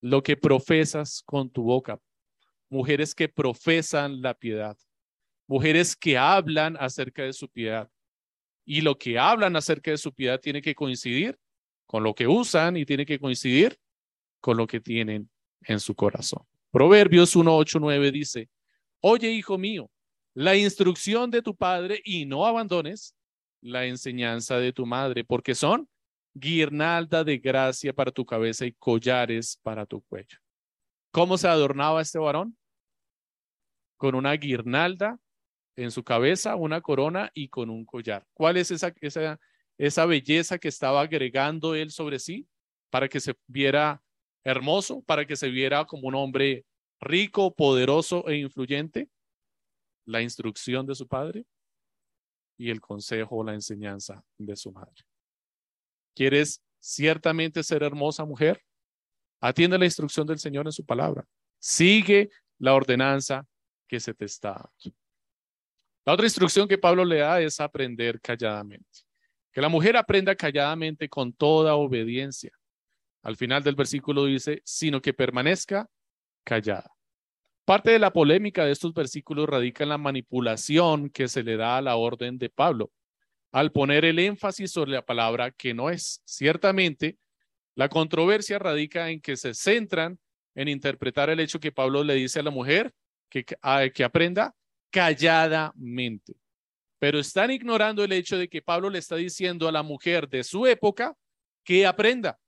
[0.00, 1.98] lo que profesas con tu boca,
[2.68, 4.76] mujeres que profesan la piedad,
[5.46, 7.90] mujeres que hablan acerca de su piedad.
[8.64, 11.38] Y lo que hablan acerca de su piedad tiene que coincidir
[11.86, 13.78] con lo que usan y tiene que coincidir
[14.40, 15.30] con lo que tienen
[15.62, 16.42] en su corazón.
[16.70, 18.50] Proverbios 1, 8, 9 dice,
[19.00, 19.90] Oye, hijo mío,
[20.34, 23.14] la instrucción de tu padre y no abandones
[23.60, 25.88] la enseñanza de tu madre, porque son
[26.38, 30.38] guirnalda de gracia para tu cabeza y collares para tu cuello.
[31.10, 32.56] ¿Cómo se adornaba este varón?
[33.96, 35.18] Con una guirnalda
[35.76, 38.26] en su cabeza, una corona y con un collar.
[38.34, 39.40] ¿Cuál es esa, esa,
[39.78, 42.48] esa belleza que estaba agregando él sobre sí
[42.90, 44.02] para que se viera
[44.44, 46.64] hermoso, para que se viera como un hombre
[47.00, 49.08] rico, poderoso e influyente?
[50.04, 51.44] La instrucción de su padre
[52.56, 55.07] y el consejo o la enseñanza de su madre.
[56.18, 58.60] ¿Quieres ciertamente ser hermosa mujer?
[59.40, 61.24] Atiende la instrucción del Señor en su palabra.
[61.60, 63.46] Sigue la ordenanza
[63.86, 64.98] que se te está dando.
[66.04, 69.02] La otra instrucción que Pablo le da es aprender calladamente.
[69.52, 72.50] Que la mujer aprenda calladamente con toda obediencia.
[73.22, 75.88] Al final del versículo dice, sino que permanezca
[76.42, 76.90] callada.
[77.64, 81.76] Parte de la polémica de estos versículos radica en la manipulación que se le da
[81.76, 82.90] a la orden de Pablo
[83.52, 86.22] al poner el énfasis sobre la palabra que no es.
[86.24, 87.18] Ciertamente,
[87.74, 90.18] la controversia radica en que se centran
[90.54, 92.92] en interpretar el hecho que Pablo le dice a la mujer
[93.30, 94.54] que, que aprenda
[94.90, 96.34] calladamente.
[96.98, 100.42] Pero están ignorando el hecho de que Pablo le está diciendo a la mujer de
[100.42, 101.14] su época
[101.62, 102.38] que aprenda.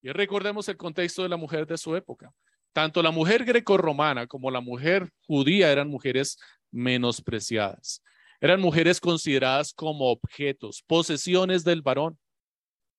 [0.00, 2.32] Y recordemos el contexto de la mujer de su época.
[2.72, 6.38] Tanto la mujer grecorromana como la mujer judía eran mujeres
[6.70, 8.02] menospreciadas.
[8.40, 12.18] Eran mujeres consideradas como objetos, posesiones del varón.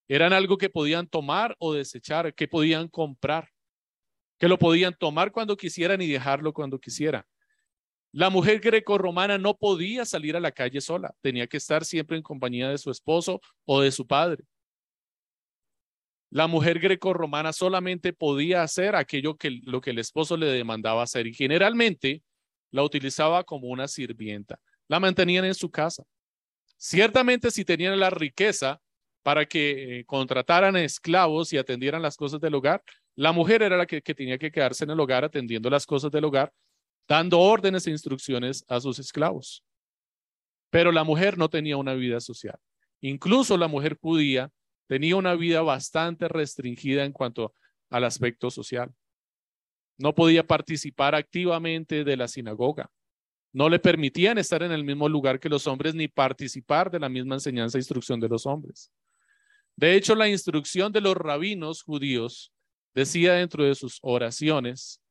[0.07, 3.49] Eran algo que podían tomar o desechar, que podían comprar,
[4.39, 7.23] que lo podían tomar cuando quisieran y dejarlo cuando quisieran.
[8.11, 12.23] La mujer grecorromana no podía salir a la calle sola, tenía que estar siempre en
[12.23, 14.45] compañía de su esposo o de su padre.
[16.29, 21.27] La mujer grecorromana solamente podía hacer aquello que lo que el esposo le demandaba hacer
[21.27, 22.23] y generalmente
[22.71, 26.03] la utilizaba como una sirvienta la mantenían en su casa.
[26.77, 28.81] Ciertamente si tenían la riqueza
[29.23, 32.83] para que eh, contrataran esclavos y atendieran las cosas del hogar,
[33.15, 36.11] la mujer era la que, que tenía que quedarse en el hogar atendiendo las cosas
[36.11, 36.53] del hogar,
[37.07, 39.63] dando órdenes e instrucciones a sus esclavos.
[40.69, 42.59] Pero la mujer no tenía una vida social.
[43.01, 44.51] Incluso la mujer judía
[44.87, 47.53] tenía una vida bastante restringida en cuanto
[47.89, 48.93] al aspecto social.
[49.97, 52.91] No podía participar activamente de la sinagoga
[53.55, 57.07] no le permitían estar en el mismo lugar que los hombres ni participar de la
[57.07, 58.91] misma enseñanza e instrucción de los hombres.
[59.77, 62.51] De hecho, la instrucción de los rabinos judíos
[62.93, 65.01] decía dentro de sus oraciones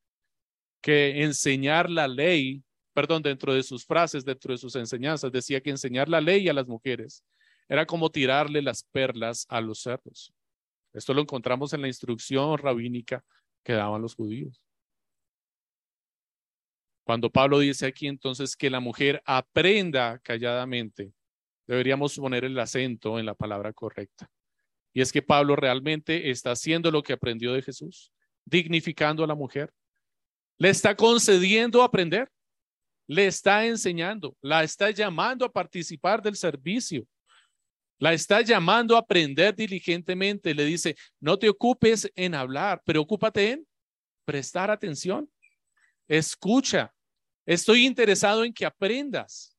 [0.83, 5.71] que enseñar la ley, perdón, dentro de sus frases, dentro de sus enseñanzas, decía que
[5.71, 7.25] enseñar la ley a las mujeres
[7.67, 10.35] era como tirarle las perlas a los cerdos.
[10.93, 13.25] Esto lo encontramos en la instrucción rabínica
[13.63, 14.61] que daban los judíos.
[17.05, 21.13] Cuando Pablo dice aquí entonces que la mujer aprenda calladamente,
[21.67, 24.31] deberíamos poner el acento en la palabra correcta.
[24.95, 28.13] Y es que Pablo realmente está haciendo lo que aprendió de Jesús,
[28.45, 29.73] dignificando a la mujer.
[30.57, 32.31] Le está concediendo aprender,
[33.07, 37.07] le está enseñando, la está llamando a participar del servicio,
[37.99, 40.55] la está llamando a aprender diligentemente.
[40.55, 43.67] Le dice, no te ocupes en hablar, preocúpate en
[44.25, 45.29] prestar atención.
[46.07, 46.94] Escucha,
[47.47, 49.57] Estoy interesado en que aprendas.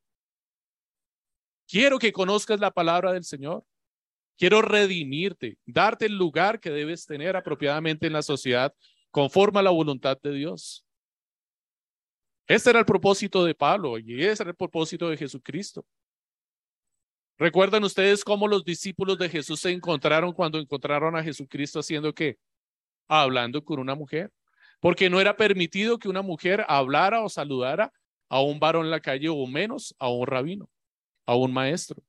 [1.68, 3.64] Quiero que conozcas la palabra del Señor.
[4.38, 8.74] Quiero redimirte, darte el lugar que debes tener apropiadamente en la sociedad
[9.12, 10.86] conforme a la voluntad de Dios.
[12.48, 15.86] Este era el propósito de Pablo y ese era el propósito de Jesucristo.
[17.38, 22.38] ¿Recuerdan ustedes cómo los discípulos de Jesús se encontraron cuando encontraron a Jesucristo haciendo qué?
[23.08, 24.32] Hablando con una mujer
[24.80, 27.92] porque no era permitido que una mujer hablara o saludara
[28.30, 30.70] a un varón en la calle o menos a un rabino,
[31.26, 32.04] a un maestro.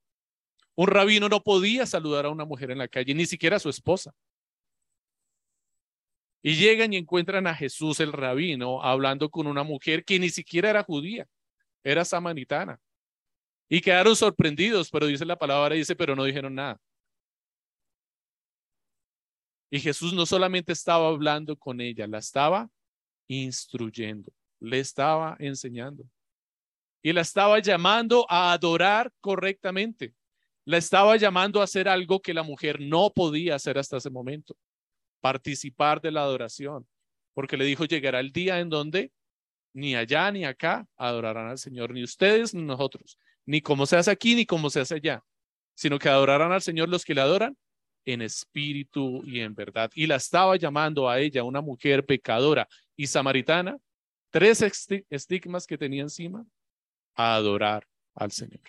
[0.75, 3.71] Un rabino no podía saludar a una mujer en la calle, ni siquiera a su
[3.71, 4.15] esposa.
[6.43, 10.71] Y llegan y encuentran a Jesús el rabino hablando con una mujer que ni siquiera
[10.71, 11.27] era judía,
[11.83, 12.79] era samaritana.
[13.69, 16.79] Y quedaron sorprendidos, pero dice la palabra, dice, pero no dijeron nada.
[19.77, 22.71] Y Jesús no solamente estaba hablando con ella, la estaba
[23.29, 26.03] instruyendo, le estaba enseñando.
[27.03, 30.15] Y la estaba llamando a adorar correctamente.
[30.65, 34.57] La estaba llamando a hacer algo que la mujer no podía hacer hasta ese momento,
[35.21, 36.89] participar de la adoración,
[37.35, 39.13] porque le dijo, llegará el día en donde
[39.75, 44.11] ni allá ni acá adorarán al Señor, ni ustedes ni nosotros, ni como se hace
[44.11, 45.23] aquí ni como se hace allá,
[45.75, 47.59] sino que adorarán al Señor los que le adoran
[48.07, 49.91] en espíritu y en verdad.
[49.95, 53.77] Y la estaba llamando a ella, una mujer pecadora y samaritana,
[54.31, 54.63] tres
[55.11, 56.47] estigmas que tenía encima,
[57.15, 58.61] a adorar al Señor.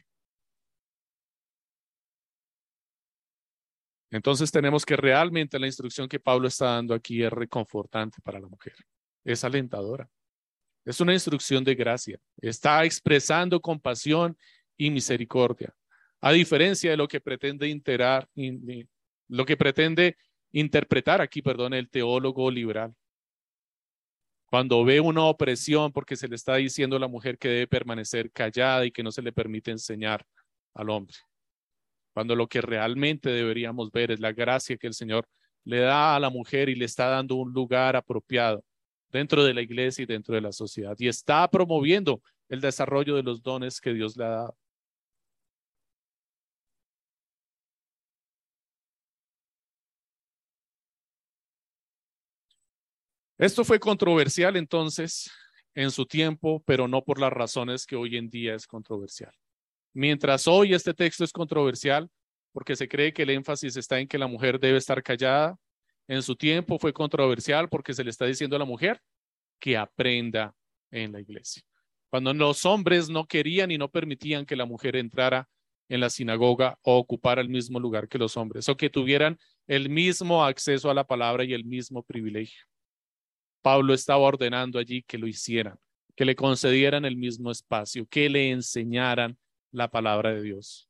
[4.09, 8.47] Entonces tenemos que realmente la instrucción que Pablo está dando aquí es reconfortante para la
[8.47, 8.75] mujer,
[9.23, 10.09] es alentadora.
[10.85, 12.17] Es una instrucción de gracia.
[12.37, 14.37] Está expresando compasión
[14.77, 15.75] y misericordia.
[16.21, 18.29] A diferencia de lo que pretende interar,
[19.27, 20.17] lo que pretende
[20.51, 22.95] interpretar aquí, perdón, el teólogo liberal.
[24.45, 28.31] Cuando ve una opresión porque se le está diciendo a la mujer que debe permanecer
[28.31, 30.25] callada y que no se le permite enseñar
[30.73, 31.17] al hombre.
[32.13, 35.27] Cuando lo que realmente deberíamos ver es la gracia que el Señor
[35.65, 38.63] le da a la mujer y le está dando un lugar apropiado
[39.09, 40.95] dentro de la iglesia y dentro de la sociedad.
[40.97, 44.57] Y está promoviendo el desarrollo de los dones que Dios le ha dado.
[53.37, 55.29] Esto fue controversial entonces
[55.75, 59.31] en su tiempo, pero no por las razones que hoy en día es controversial.
[59.93, 62.09] Mientras hoy este texto es controversial
[62.51, 65.55] porque se cree que el énfasis está en que la mujer debe estar callada,
[66.07, 68.99] en su tiempo fue controversial porque se le está diciendo a la mujer
[69.59, 70.55] que aprenda
[70.89, 71.61] en la iglesia.
[72.09, 75.47] Cuando los hombres no querían y no permitían que la mujer entrara
[75.89, 79.89] en la sinagoga o ocupara el mismo lugar que los hombres, o que tuvieran el
[79.89, 82.63] mismo acceso a la palabra y el mismo privilegio.
[83.61, 85.77] Pablo estaba ordenando allí que lo hicieran,
[86.15, 89.37] que le concedieran el mismo espacio, que le enseñaran
[89.71, 90.89] la palabra de Dios.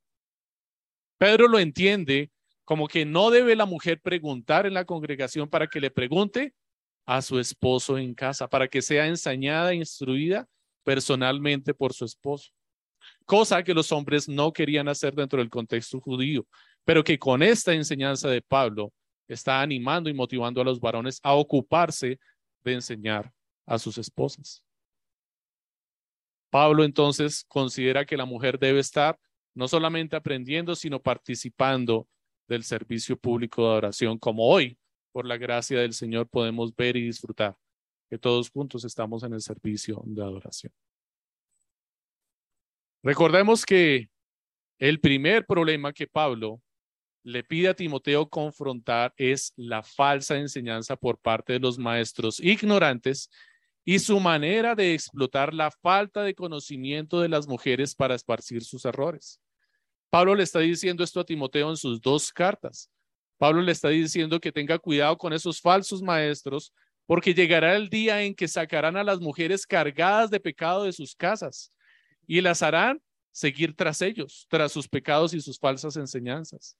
[1.18, 2.32] Pedro lo entiende
[2.64, 6.54] como que no debe la mujer preguntar en la congregación para que le pregunte
[7.06, 10.46] a su esposo en casa, para que sea enseñada e instruida
[10.84, 12.52] personalmente por su esposo.
[13.26, 16.46] Cosa que los hombres no querían hacer dentro del contexto judío,
[16.84, 18.92] pero que con esta enseñanza de Pablo
[19.28, 22.20] está animando y motivando a los varones a ocuparse
[22.68, 23.34] de enseñar
[23.66, 24.64] a sus esposas.
[26.50, 29.20] Pablo entonces considera que la mujer debe estar
[29.54, 32.08] no solamente aprendiendo, sino participando
[32.48, 34.78] del servicio público de adoración, como hoy,
[35.12, 37.58] por la gracia del Señor, podemos ver y disfrutar
[38.10, 40.72] que todos juntos estamos en el servicio de adoración.
[43.04, 44.10] Recordemos que
[44.80, 46.62] el primer problema que Pablo
[47.28, 53.30] le pide a Timoteo confrontar es la falsa enseñanza por parte de los maestros ignorantes
[53.84, 58.86] y su manera de explotar la falta de conocimiento de las mujeres para esparcir sus
[58.86, 59.42] errores.
[60.10, 62.90] Pablo le está diciendo esto a Timoteo en sus dos cartas.
[63.38, 66.72] Pablo le está diciendo que tenga cuidado con esos falsos maestros
[67.06, 71.14] porque llegará el día en que sacarán a las mujeres cargadas de pecado de sus
[71.14, 71.74] casas
[72.26, 73.02] y las harán
[73.34, 76.78] seguir tras ellos, tras sus pecados y sus falsas enseñanzas.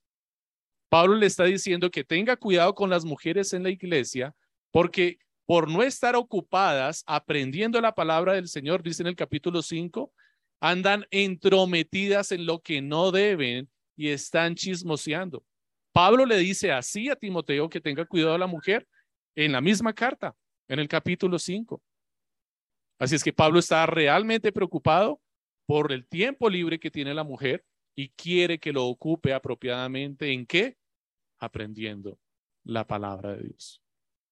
[0.88, 4.34] Pablo le está diciendo que tenga cuidado con las mujeres en la iglesia
[4.70, 10.12] porque por no estar ocupadas aprendiendo la palabra del Señor, dice en el capítulo 5,
[10.60, 15.44] andan entrometidas en lo que no deben y están chismoseando.
[15.92, 18.86] Pablo le dice así a Timoteo que tenga cuidado a la mujer
[19.34, 20.34] en la misma carta,
[20.68, 21.82] en el capítulo 5.
[22.98, 25.20] Así es que Pablo está realmente preocupado
[25.66, 27.64] por el tiempo libre que tiene la mujer
[27.98, 30.78] y quiere que lo ocupe apropiadamente en qué?
[31.40, 32.16] Aprendiendo
[32.62, 33.82] la palabra de Dios.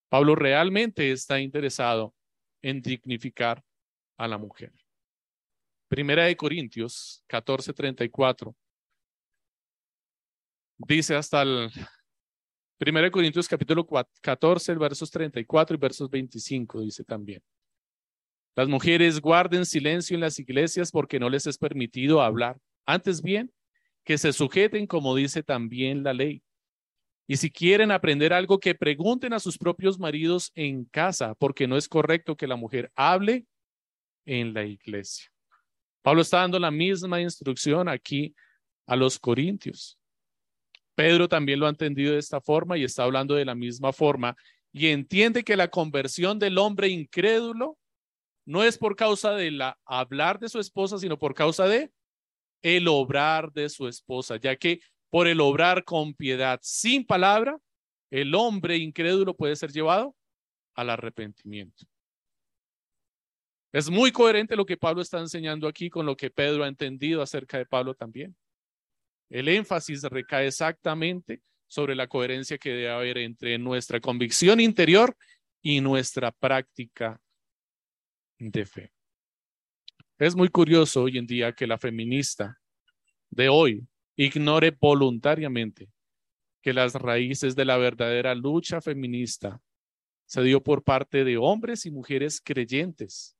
[0.09, 2.14] Pablo realmente está interesado
[2.62, 3.64] en dignificar
[4.19, 4.73] a la mujer.
[5.89, 8.55] Primera de Corintios 14:34
[10.79, 11.69] dice hasta el
[12.79, 13.85] Primera de Corintios capítulo
[14.21, 17.43] 14, versos 34 y versos 25 dice también.
[18.55, 22.61] Las mujeres guarden silencio en las iglesias porque no les es permitido hablar.
[22.87, 23.53] Antes bien,
[24.07, 26.43] que se sujeten como dice también la ley.
[27.27, 31.77] Y si quieren aprender algo, que pregunten a sus propios maridos en casa, porque no
[31.77, 33.47] es correcto que la mujer hable
[34.25, 35.29] en la iglesia.
[36.03, 38.33] Pablo está dando la misma instrucción aquí
[38.87, 39.99] a los corintios.
[40.95, 44.37] Pedro también lo ha entendido de esta forma y está hablando de la misma forma
[44.73, 47.77] y entiende que la conversión del hombre incrédulo
[48.45, 51.91] no es por causa de la hablar de su esposa, sino por causa de
[52.67, 57.57] el obrar de su esposa, ya que por el obrar con piedad sin palabra,
[58.11, 60.17] el hombre incrédulo puede ser llevado
[60.75, 61.85] al arrepentimiento.
[63.73, 67.23] Es muy coherente lo que Pablo está enseñando aquí con lo que Pedro ha entendido
[67.23, 68.35] acerca de Pablo también.
[69.31, 75.17] El énfasis recae exactamente sobre la coherencia que debe haber entre nuestra convicción interior
[75.62, 77.21] y nuestra práctica
[78.39, 78.96] de fe.
[80.19, 82.59] Es muy curioso hoy en día que la feminista
[83.29, 83.87] de hoy
[84.17, 85.91] ignore voluntariamente
[86.62, 89.61] que las raíces de la verdadera lucha feminista
[90.25, 93.37] se dio por parte de hombres y mujeres creyentes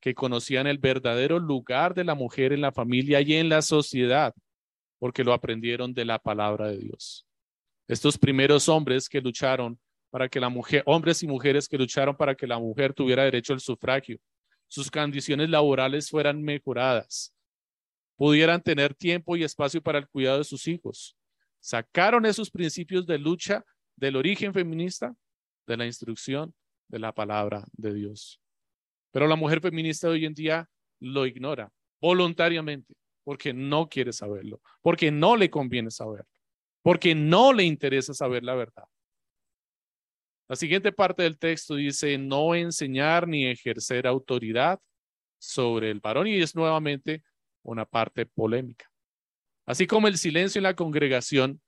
[0.00, 4.34] que conocían el verdadero lugar de la mujer en la familia y en la sociedad
[4.98, 7.26] porque lo aprendieron de la palabra de Dios.
[7.88, 12.34] Estos primeros hombres que lucharon para que la mujer, hombres y mujeres que lucharon para
[12.34, 14.18] que la mujer tuviera derecho al sufragio,
[14.68, 17.34] sus condiciones laborales fueran mejoradas,
[18.16, 21.16] pudieran tener tiempo y espacio para el cuidado de sus hijos.
[21.58, 23.64] Sacaron esos principios de lucha
[23.96, 25.14] del origen feminista
[25.66, 26.54] de la instrucción
[26.88, 28.40] de la palabra de Dios.
[29.10, 30.68] Pero la mujer feminista de hoy en día
[31.00, 32.94] lo ignora voluntariamente
[33.24, 36.30] porque no quiere saberlo, porque no le conviene saberlo,
[36.82, 38.84] porque no le interesa saber la verdad.
[40.48, 44.80] La siguiente parte del texto dice, no enseñar ni ejercer autoridad
[45.38, 47.22] sobre el varón y es nuevamente
[47.62, 48.90] una parte polémica.
[49.66, 51.60] Así como el silencio en la congregación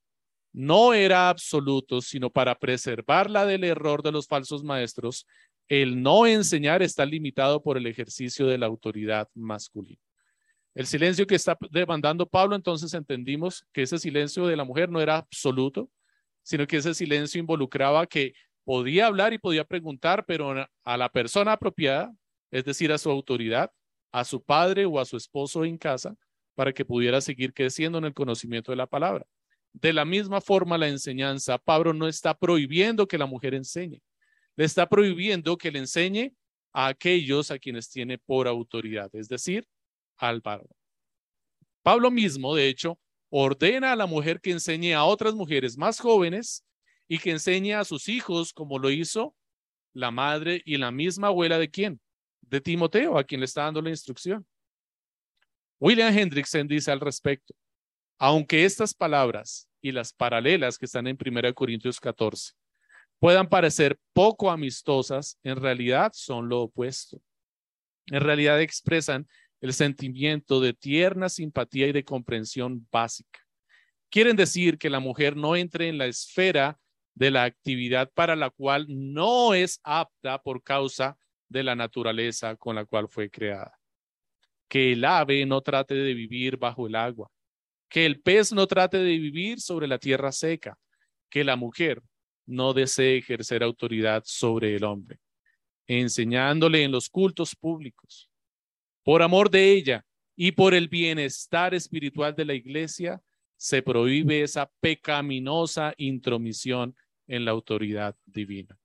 [0.53, 5.27] no era absoluto, sino para preservarla del error de los falsos maestros,
[5.69, 10.01] el no enseñar está limitado por el ejercicio de la autoridad masculina.
[10.75, 15.01] El silencio que está demandando Pablo, entonces entendimos que ese silencio de la mujer no
[15.01, 15.91] era absoluto,
[16.43, 18.33] sino que ese silencio involucraba que
[18.65, 20.55] podía hablar y podía preguntar, pero
[20.85, 22.15] a la persona apropiada,
[22.51, 23.71] es decir, a su autoridad,
[24.13, 26.17] a su padre o a su esposo en casa,
[26.55, 29.27] para que pudiera seguir creciendo en el conocimiento de la palabra.
[29.73, 34.03] De la misma forma, la enseñanza, Pablo no está prohibiendo que la mujer enseñe,
[34.57, 36.35] le está prohibiendo que le enseñe
[36.73, 39.67] a aquellos a quienes tiene por autoridad, es decir,
[40.17, 40.43] al
[41.83, 42.99] Pablo mismo, de hecho,
[43.31, 46.65] ordena a la mujer que enseñe a otras mujeres más jóvenes
[47.13, 49.35] y que enseñe a sus hijos como lo hizo
[49.93, 52.01] la madre y la misma abuela de quién?
[52.41, 54.47] De Timoteo, a quien le está dando la instrucción.
[55.81, 57.53] William Hendrickson dice al respecto,
[58.17, 62.53] aunque estas palabras y las paralelas que están en 1 Corintios 14
[63.19, 67.21] puedan parecer poco amistosas, en realidad son lo opuesto.
[68.07, 69.27] En realidad expresan
[69.61, 73.41] el sentimiento de tierna simpatía y de comprensión básica.
[74.11, 76.79] Quieren decir que la mujer no entre en la esfera
[77.15, 82.77] de la actividad para la cual no es apta por causa de la naturaleza con
[82.77, 83.79] la cual fue creada.
[84.69, 87.31] Que el ave no trate de vivir bajo el agua,
[87.89, 90.79] que el pez no trate de vivir sobre la tierra seca,
[91.29, 92.03] que la mujer
[92.47, 95.19] no desee ejercer autoridad sobre el hombre,
[95.87, 98.31] enseñándole en los cultos públicos,
[99.03, 100.05] por amor de ella
[100.37, 103.21] y por el bienestar espiritual de la iglesia,
[103.61, 106.97] se prohíbe esa pecaminosa intromisión
[107.27, 108.79] en la autoridad divina.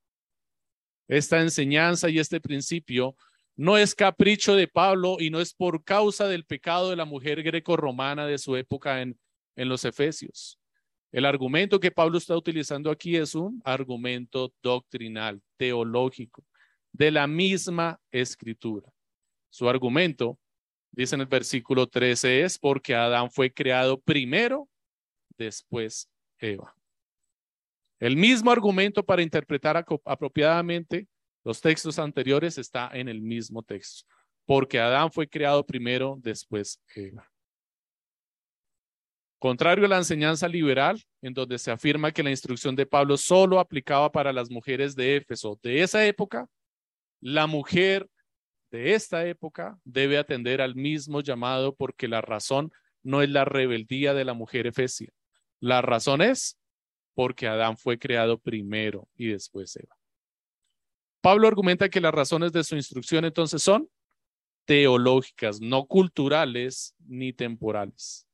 [1.08, 3.16] Esta enseñanza y este principio
[3.56, 7.42] no es capricho de Pablo y no es por causa del pecado de la mujer
[7.42, 9.18] greco-romana de su época en,
[9.56, 10.58] en los Efesios.
[11.10, 16.44] El argumento que Pablo está utilizando aquí es un argumento doctrinal, teológico,
[16.92, 18.92] de la misma escritura.
[19.48, 20.38] Su argumento,
[20.96, 24.68] dice en el versículo 13, es porque Adán fue creado primero,
[25.36, 26.74] después Eva.
[28.00, 31.06] El mismo argumento para interpretar apropiadamente
[31.44, 34.04] los textos anteriores está en el mismo texto,
[34.44, 37.30] porque Adán fue creado primero, después Eva.
[39.38, 43.60] Contrario a la enseñanza liberal, en donde se afirma que la instrucción de Pablo solo
[43.60, 46.48] aplicaba para las mujeres de Éfeso de esa época,
[47.20, 48.08] la mujer
[48.70, 54.14] de esta época debe atender al mismo llamado porque la razón no es la rebeldía
[54.14, 55.12] de la mujer efesia.
[55.60, 56.58] La razón es
[57.14, 59.96] porque Adán fue creado primero y después Eva.
[61.20, 63.88] Pablo argumenta que las razones de su instrucción entonces son
[64.64, 68.26] teológicas, no culturales ni temporales.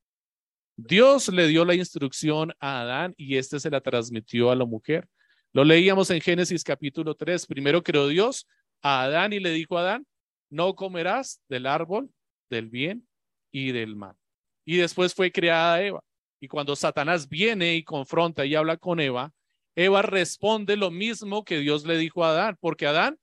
[0.76, 5.08] Dios le dio la instrucción a Adán y éste se la transmitió a la mujer.
[5.52, 7.46] Lo leíamos en Génesis capítulo 3.
[7.46, 8.48] Primero creó Dios
[8.80, 10.06] a Adán y le dijo a Adán,
[10.52, 12.10] no comerás del árbol
[12.50, 13.08] del bien
[13.50, 14.16] y del mal.
[14.64, 16.04] y después fue creada Eva.
[16.40, 19.32] Y cuando Satanás viene y confronta y habla con Eva,
[19.74, 23.18] Eva responde lo mismo que Dios le dijo a Adán, porque Adán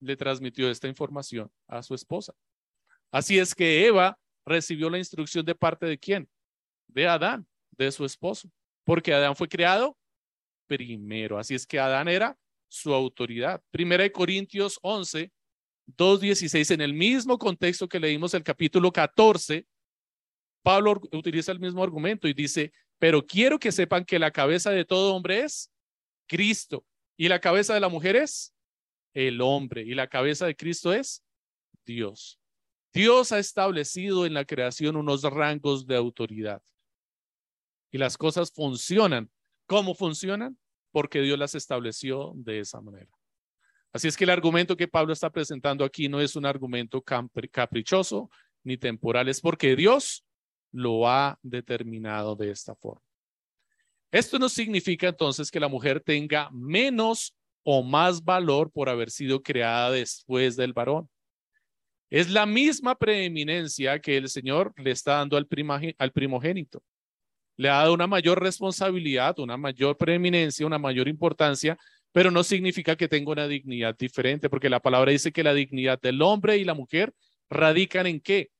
[0.00, 2.34] le transmitió esta información a su esposa.
[3.10, 6.28] Así es que Eva recibió la instrucción de parte de quién?
[6.88, 8.50] De Adán, de su esposo,
[8.84, 9.96] porque Adán fue creado
[10.66, 11.38] primero.
[11.38, 12.36] Así es que Adán era
[12.68, 13.62] su autoridad.
[13.70, 15.32] Primera de Corintios 11,
[15.86, 19.66] 2.16, en el mismo contexto que leímos el capítulo 14,
[20.62, 24.84] Pablo utiliza el mismo argumento y dice, pero quiero que sepan que la cabeza de
[24.84, 25.70] todo hombre es
[26.26, 26.84] Cristo
[27.16, 28.54] y la cabeza de la mujer es
[29.12, 31.22] el hombre y la cabeza de Cristo es
[31.84, 32.40] Dios.
[32.92, 36.62] Dios ha establecido en la creación unos rangos de autoridad
[37.90, 39.30] y las cosas funcionan.
[39.66, 40.58] ¿Cómo funcionan?
[40.92, 43.10] Porque Dios las estableció de esa manera.
[43.94, 48.28] Así es que el argumento que Pablo está presentando aquí no es un argumento caprichoso
[48.64, 50.24] ni temporal, es porque Dios
[50.72, 53.06] lo ha determinado de esta forma.
[54.10, 59.40] Esto no significa entonces que la mujer tenga menos o más valor por haber sido
[59.40, 61.08] creada después del varón.
[62.10, 65.46] Es la misma preeminencia que el Señor le está dando al,
[65.98, 66.82] al primogénito.
[67.56, 71.78] Le ha dado una mayor responsabilidad, una mayor preeminencia, una mayor importancia,
[72.14, 76.00] pero no significa que tenga una dignidad diferente, porque la palabra dice que la dignidad
[76.00, 77.12] del hombre y la mujer
[77.50, 78.52] radican en qué?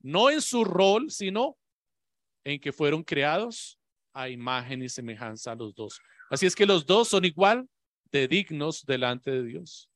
[0.00, 1.56] No en su rol, sino
[2.42, 3.78] en que fueron creados
[4.12, 6.00] a imagen y semejanza a los dos.
[6.30, 7.68] Así es que los dos son igual
[8.10, 9.88] de dignos delante de Dios.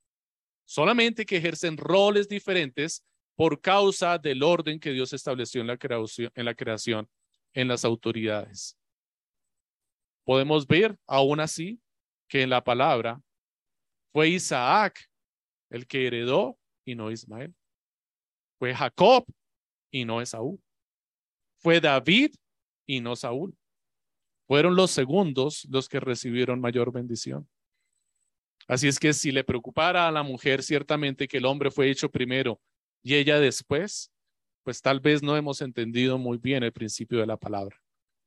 [0.64, 3.04] Solamente que ejercen roles diferentes
[3.34, 7.10] por causa del orden que Dios estableció en la creación, en, la creación,
[7.54, 8.78] en las autoridades.
[10.22, 11.80] Podemos ver aún así
[12.30, 13.20] que en la palabra
[14.12, 15.10] fue Isaac
[15.68, 17.54] el que heredó y no Ismael.
[18.58, 19.26] Fue Jacob
[19.90, 20.60] y no Esaú.
[21.58, 22.34] Fue David
[22.86, 23.56] y no Saúl.
[24.46, 27.48] Fueron los segundos los que recibieron mayor bendición.
[28.68, 32.10] Así es que si le preocupara a la mujer ciertamente que el hombre fue hecho
[32.10, 32.60] primero
[33.02, 34.12] y ella después,
[34.62, 37.76] pues tal vez no hemos entendido muy bien el principio de la palabra,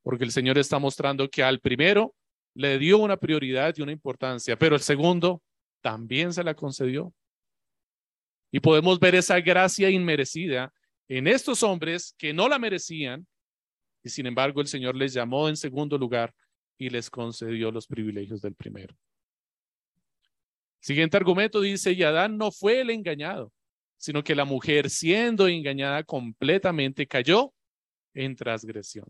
[0.02, 2.14] porque el Señor está mostrando que al primero
[2.56, 5.42] le dio una prioridad y una importancia, pero el segundo
[5.82, 7.14] también se la concedió.
[8.52, 10.72] Y podemos ver esa gracia inmerecida
[11.08, 13.26] en estos hombres que no la merecían,
[14.04, 16.34] y sin embargo el Señor les llamó en segundo lugar
[16.78, 18.96] y les concedió los privilegios del primero.
[20.80, 23.52] Siguiente argumento dice, y Adán no fue el engañado,
[23.98, 27.54] sino que la mujer siendo engañada completamente cayó
[28.14, 29.08] en transgresión.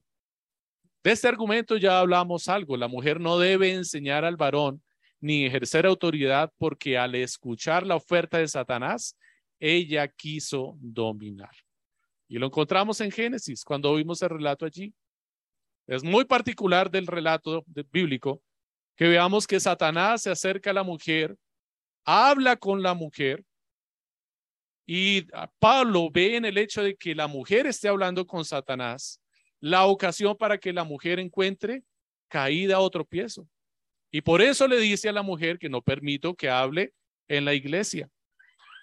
[1.03, 2.77] De este argumento ya hablamos algo.
[2.77, 4.81] La mujer no debe enseñar al varón
[5.19, 9.17] ni ejercer autoridad porque al escuchar la oferta de Satanás,
[9.59, 11.55] ella quiso dominar.
[12.27, 14.93] Y lo encontramos en Génesis, cuando vimos el relato allí.
[15.87, 18.41] Es muy particular del relato bíblico
[18.95, 21.37] que veamos que Satanás se acerca a la mujer
[22.05, 23.43] habla con la mujer
[24.85, 25.25] y
[25.59, 29.21] Pablo ve en el hecho de que la mujer esté hablando con Satanás
[29.63, 31.83] la ocasión para que la mujer encuentre
[32.27, 33.47] caída o tropiezo.
[34.11, 36.93] Y por eso le dice a la mujer que no permito que hable
[37.29, 38.09] en la iglesia.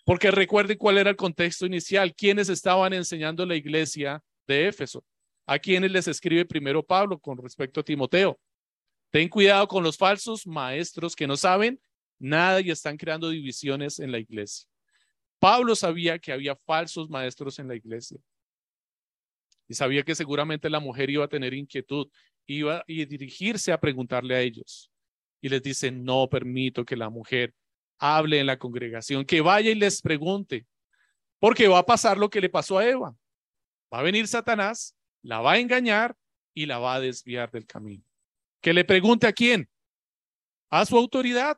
[0.06, 5.04] Porque recuerden cuál era el contexto inicial, quiénes estaban enseñando la iglesia de Éfeso,
[5.44, 8.40] a quienes les escribe primero Pablo con respecto a Timoteo.
[9.10, 11.78] Ten cuidado con los falsos maestros que no saben
[12.18, 14.66] nada y están creando divisiones en la iglesia.
[15.38, 18.18] Pablo sabía que había falsos maestros en la iglesia
[19.70, 22.08] y sabía que seguramente la mujer iba a tener inquietud,
[22.44, 24.90] iba a dirigirse a preguntarle a ellos.
[25.40, 27.54] Y les dice, no permito que la mujer
[27.96, 30.66] hable en la congregación, que vaya y les pregunte,
[31.38, 33.14] porque va a pasar lo que le pasó a Eva.
[33.94, 36.16] Va a venir Satanás, la va a engañar
[36.52, 38.02] y la va a desviar del camino.
[38.60, 39.70] Que le pregunte a quién,
[40.68, 41.56] a su autoridad,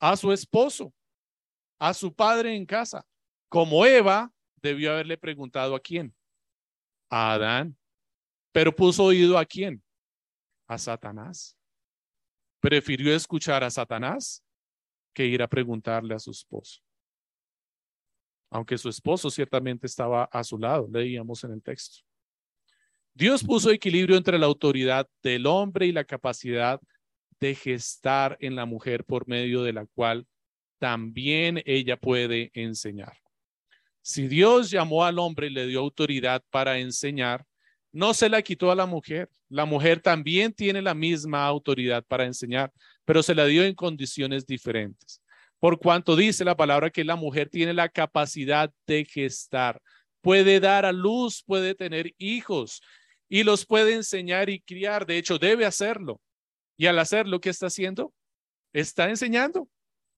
[0.00, 0.92] a su esposo,
[1.78, 3.06] a su padre en casa,
[3.48, 6.12] como Eva debió haberle preguntado a quién,
[7.10, 7.76] a Adán,
[8.52, 9.82] pero puso oído a quién,
[10.66, 11.56] a Satanás.
[12.60, 14.42] Prefirió escuchar a Satanás
[15.12, 16.80] que ir a preguntarle a su esposo.
[18.50, 22.04] Aunque su esposo ciertamente estaba a su lado, leíamos en el texto.
[23.14, 26.80] Dios puso equilibrio entre la autoridad del hombre y la capacidad
[27.38, 30.26] de gestar en la mujer por medio de la cual
[30.78, 33.16] también ella puede enseñar.
[34.10, 37.46] Si Dios llamó al hombre y le dio autoridad para enseñar,
[37.92, 39.30] no se la quitó a la mujer.
[39.48, 42.72] La mujer también tiene la misma autoridad para enseñar,
[43.04, 45.22] pero se la dio en condiciones diferentes.
[45.60, 49.80] Por cuanto dice la palabra que la mujer tiene la capacidad de gestar,
[50.20, 52.82] puede dar a luz, puede tener hijos,
[53.28, 55.06] y los puede enseñar y criar.
[55.06, 56.20] De hecho, debe hacerlo.
[56.76, 58.12] Y al hacerlo, ¿qué está haciendo?
[58.72, 59.68] Está enseñando.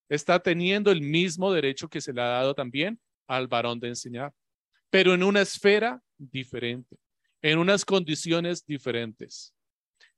[0.08, 2.98] Está teniendo el mismo derecho que se le ha dado también
[3.32, 4.34] al varón de enseñar,
[4.90, 6.96] pero en una esfera diferente,
[7.40, 9.54] en unas condiciones diferentes.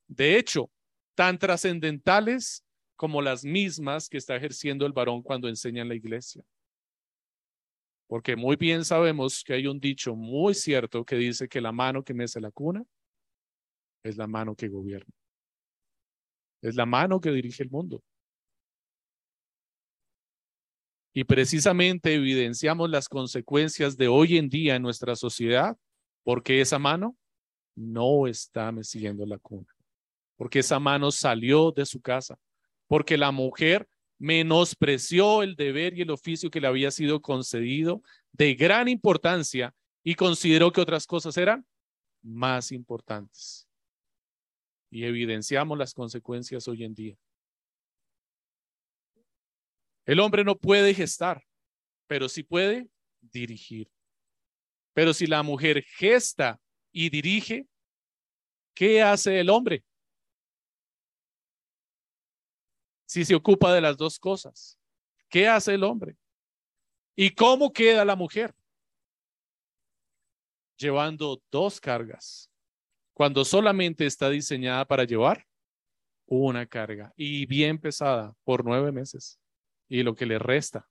[0.09, 0.71] De hecho,
[1.15, 2.65] tan trascendentales
[2.97, 6.43] como las mismas que está ejerciendo el varón cuando enseña en la iglesia.
[8.09, 12.03] Porque muy bien sabemos que hay un dicho muy cierto que dice que la mano
[12.03, 12.85] que mece la cuna
[14.03, 15.15] es la mano que gobierna.
[16.63, 18.03] Es la mano que dirige el mundo.
[21.17, 25.79] Y precisamente evidenciamos las consecuencias de hoy en día en nuestra sociedad
[26.25, 27.17] porque esa mano
[27.77, 29.73] no está meciendo la cuna.
[30.37, 32.37] Porque esa mano salió de su casa.
[32.89, 33.89] Porque la mujer
[34.19, 38.03] menospreció el deber y el oficio que le había sido concedido
[38.33, 41.65] de gran importancia y consideró que otras cosas eran
[42.23, 43.69] más importantes.
[44.91, 47.17] Y evidenciamos las consecuencias hoy en día.
[50.07, 51.43] El hombre no puede gestar,
[52.07, 52.89] pero sí puede
[53.21, 53.91] dirigir.
[54.93, 56.61] Pero si la mujer gesta
[56.93, 57.67] y dirige,
[58.75, 59.85] ¿qué hace el hombre?
[63.15, 64.77] si se ocupa de las dos cosas?
[65.29, 66.17] ¿Qué hace el hombre?
[67.15, 68.53] ¿Y cómo queda la mujer?
[70.77, 72.51] Llevando dos cargas,
[73.13, 75.47] cuando solamente está diseñada para llevar
[76.27, 79.39] una carga y bien pesada por nueve meses
[79.89, 80.89] y lo que le resta.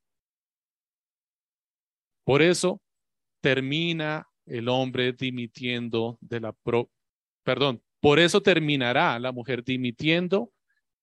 [2.24, 2.82] Por eso
[3.42, 6.90] termina el hombre dimitiendo de la pro,
[7.44, 10.52] perdón, por eso terminará la mujer dimitiendo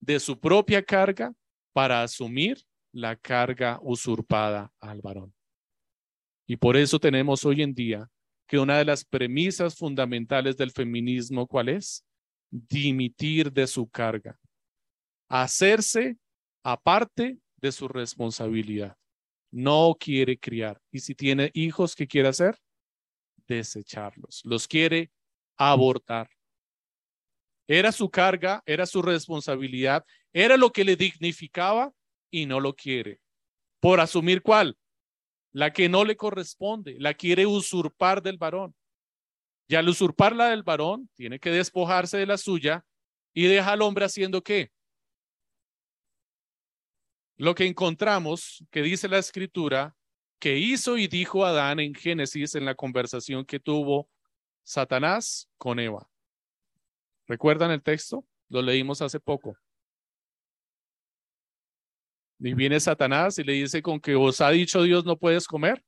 [0.00, 1.32] de su propia carga
[1.72, 2.62] para asumir
[2.92, 5.32] la carga usurpada al varón.
[6.46, 8.10] Y por eso tenemos hoy en día
[8.46, 12.04] que una de las premisas fundamentales del feminismo, ¿cuál es?
[12.50, 14.36] Dimitir de su carga,
[15.28, 16.16] hacerse
[16.64, 18.96] aparte de su responsabilidad.
[19.50, 20.80] No quiere criar.
[20.90, 22.56] Y si tiene hijos, ¿qué quiere hacer?
[23.46, 24.42] Desecharlos.
[24.44, 25.10] Los quiere
[25.56, 26.30] abortar.
[27.66, 31.92] Era su carga, era su responsabilidad, era lo que le dignificaba
[32.30, 33.20] y no lo quiere.
[33.80, 34.76] ¿Por asumir cuál?
[35.52, 38.74] La que no le corresponde, la quiere usurpar del varón.
[39.68, 42.84] Y al usurpar la del varón, tiene que despojarse de la suya
[43.32, 44.72] y deja al hombre haciendo qué?
[47.40, 49.96] Lo que encontramos que dice la escritura
[50.38, 54.10] que hizo y dijo Adán en Génesis en la conversación que tuvo
[54.62, 56.06] Satanás con Eva.
[57.26, 58.26] ¿Recuerdan el texto?
[58.50, 59.56] Lo leímos hace poco.
[62.40, 65.82] Y viene Satanás y le dice con que os ha dicho Dios no puedes comer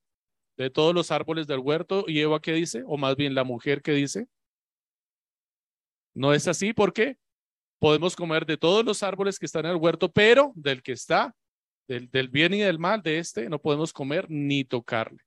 [0.57, 2.07] de todos los árboles del huerto.
[2.09, 2.83] ¿Y Eva qué dice?
[2.87, 4.27] O más bien la mujer que dice.
[6.15, 7.19] No es así porque
[7.79, 11.37] podemos comer de todos los árboles que están en el huerto, pero del que está,
[11.89, 15.23] del, bien y del mal de este, no podemos comer ni tocarle.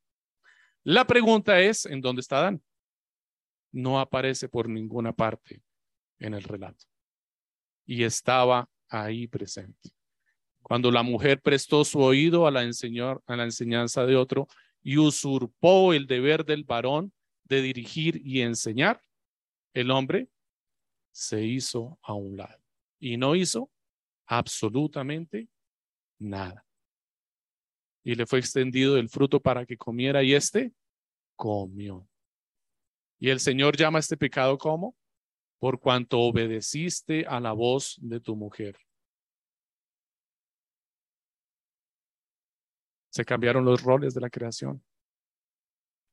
[0.84, 2.62] La pregunta es, ¿en dónde está Adán?
[3.72, 5.62] No aparece por ninguna parte
[6.20, 6.86] en el relato.
[7.86, 9.90] Y estaba ahí presente.
[10.62, 14.48] Cuando la mujer prestó su oído a la, a la enseñanza de otro
[14.82, 19.02] y usurpó el deber del varón de dirigir y enseñar,
[19.74, 20.30] el hombre
[21.12, 22.62] se hizo a un lado
[23.00, 23.72] y no hizo
[24.26, 25.48] absolutamente
[26.20, 26.66] nada.
[28.04, 30.74] Y le fue extendido el fruto para que comiera y éste
[31.36, 32.08] comió.
[33.20, 34.96] Y el Señor llama a este pecado como
[35.60, 38.78] por cuanto obedeciste a la voz de tu mujer.
[43.10, 44.84] Se cambiaron los roles de la creación.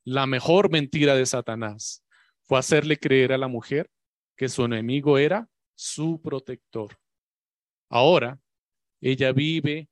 [0.05, 2.05] La mejor mentira de Satanás
[2.43, 3.91] fue hacerle creer a la mujer
[4.37, 6.97] que su enemigo era su protector.
[7.89, 8.41] Ahora,
[9.01, 9.89] ella vive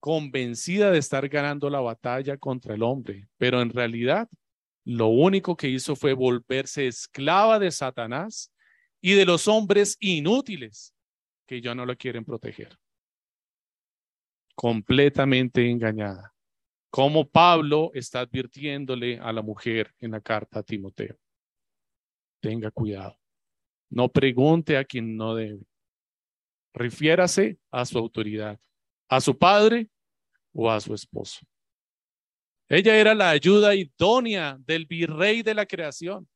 [0.00, 4.28] convencida de estar ganando la batalla contra el hombre, pero en realidad
[4.84, 8.52] lo único que hizo fue volverse esclava de Satanás
[9.00, 10.94] y de los hombres inútiles
[11.46, 12.78] que ya no lo quieren proteger.
[14.54, 16.32] Completamente engañada.
[16.88, 21.16] Como Pablo está advirtiéndole a la mujer en la carta a Timoteo.
[22.40, 23.18] Tenga cuidado.
[23.90, 25.66] No pregunte a quien no debe.
[26.72, 28.60] Refiérase a su autoridad,
[29.08, 29.88] a su padre
[30.52, 31.46] o a su esposo.
[32.68, 36.28] Ella era la ayuda idónea del virrey de la creación.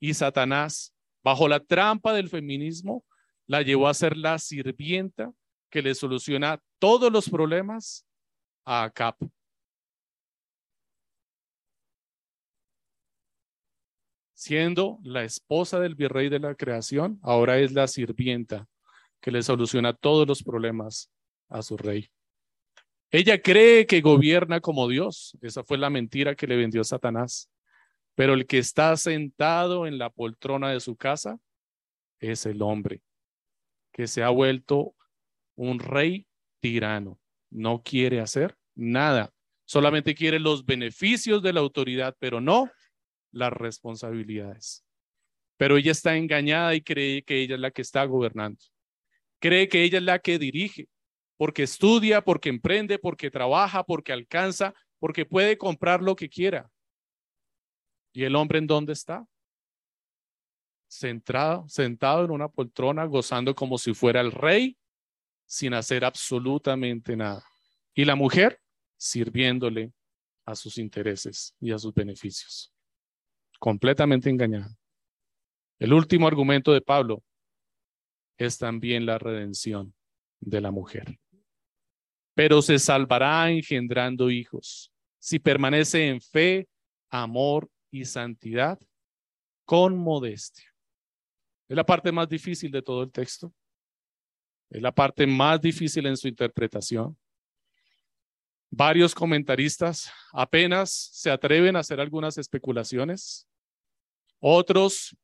[0.00, 3.04] Y Satanás bajo la trampa del feminismo,
[3.46, 5.32] la llevó a ser la sirvienta
[5.70, 8.06] que le soluciona todos los problemas
[8.64, 9.16] a Acap.
[14.36, 18.68] siendo la esposa del virrey de la creación, ahora es la sirvienta
[19.22, 21.10] que le soluciona todos los problemas
[21.54, 22.08] a su rey.
[23.10, 25.38] Ella cree que gobierna como Dios.
[25.40, 27.48] Esa fue la mentira que le vendió Satanás.
[28.16, 31.38] Pero el que está sentado en la poltrona de su casa
[32.18, 33.02] es el hombre,
[33.92, 34.94] que se ha vuelto
[35.54, 36.26] un rey
[36.60, 37.20] tirano.
[37.50, 39.32] No quiere hacer nada.
[39.64, 42.68] Solamente quiere los beneficios de la autoridad, pero no
[43.30, 44.84] las responsabilidades.
[45.56, 48.58] Pero ella está engañada y cree que ella es la que está gobernando.
[49.38, 50.88] Cree que ella es la que dirige,
[51.36, 56.70] porque estudia, porque emprende, porque trabaja, porque alcanza, porque puede comprar lo que quiera.
[58.12, 59.26] ¿Y el hombre en dónde está?
[60.86, 64.78] Sentado, sentado en una poltrona, gozando como si fuera el rey,
[65.46, 67.44] sin hacer absolutamente nada.
[67.94, 68.60] Y la mujer
[68.96, 69.92] sirviéndole
[70.46, 72.74] a sus intereses y a sus beneficios
[73.64, 74.76] completamente engañada.
[75.78, 77.22] El último argumento de Pablo
[78.36, 79.94] es también la redención
[80.40, 81.18] de la mujer.
[82.34, 86.68] Pero se salvará engendrando hijos si permanece en fe,
[87.08, 88.78] amor y santidad
[89.64, 90.70] con modestia.
[91.66, 93.54] Es la parte más difícil de todo el texto.
[94.68, 97.16] Es la parte más difícil en su interpretación.
[98.70, 103.46] Varios comentaristas apenas se atreven a hacer algunas especulaciones.
[104.40, 105.16] Otros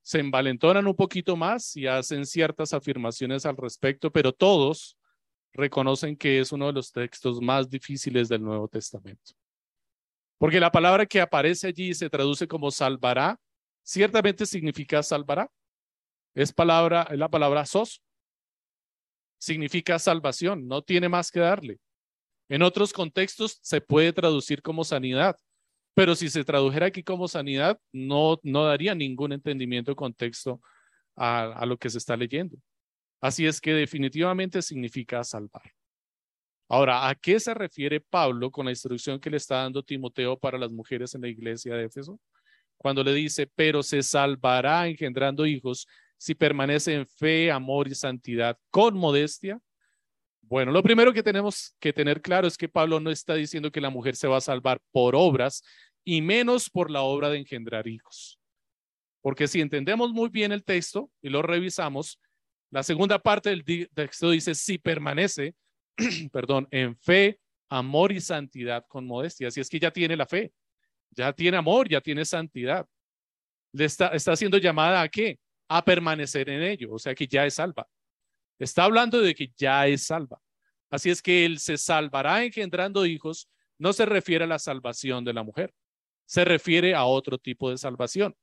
[0.00, 4.96] se envalentonan un poquito más y hacen ciertas afirmaciones al respecto, pero todos
[5.54, 9.32] reconocen que es uno de los textos más difíciles del Nuevo Testamento.
[10.38, 13.38] Porque la palabra que aparece allí se traduce como salvará,
[13.82, 15.48] ciertamente significa salvará.
[16.34, 18.02] Es palabra, es la palabra sos.
[19.38, 21.78] Significa salvación, no tiene más que darle.
[22.48, 25.36] En otros contextos se puede traducir como sanidad.
[25.94, 30.60] Pero si se tradujera aquí como sanidad, no, no daría ningún entendimiento contexto
[31.14, 32.56] a, a lo que se está leyendo.
[33.22, 35.72] Así es que definitivamente significa salvar.
[36.68, 40.58] Ahora, ¿a qué se refiere Pablo con la instrucción que le está dando Timoteo para
[40.58, 42.18] las mujeres en la iglesia de Éfeso?
[42.76, 45.86] Cuando le dice, pero se salvará engendrando hijos
[46.18, 49.60] si permanece en fe, amor y santidad con modestia.
[50.40, 53.80] Bueno, lo primero que tenemos que tener claro es que Pablo no está diciendo que
[53.80, 55.62] la mujer se va a salvar por obras
[56.04, 58.40] y menos por la obra de engendrar hijos.
[59.20, 62.18] Porque si entendemos muy bien el texto y lo revisamos,
[62.72, 65.54] la segunda parte del texto dice, si permanece,
[66.32, 69.48] perdón, en fe, amor y santidad con modestia.
[69.48, 70.54] Así es que ya tiene la fe,
[71.10, 72.86] ya tiene amor, ya tiene santidad.
[73.72, 75.38] Le está, está siendo llamada a qué?
[75.68, 77.86] A permanecer en ello, o sea que ya es salva.
[78.58, 80.40] Está hablando de que ya es salva.
[80.88, 85.34] Así es que él se salvará engendrando hijos, no se refiere a la salvación de
[85.34, 85.74] la mujer,
[86.24, 88.34] se refiere a otro tipo de salvación.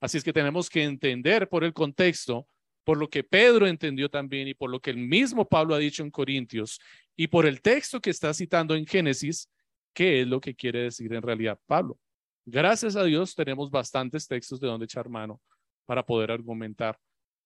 [0.00, 2.48] Así es que tenemos que entender por el contexto,
[2.84, 6.02] por lo que Pedro entendió también y por lo que el mismo Pablo ha dicho
[6.02, 6.78] en Corintios
[7.16, 9.50] y por el texto que está citando en Génesis,
[9.94, 11.98] qué es lo que quiere decir en realidad Pablo.
[12.44, 15.40] Gracias a Dios tenemos bastantes textos de donde echar mano
[15.86, 16.98] para poder argumentar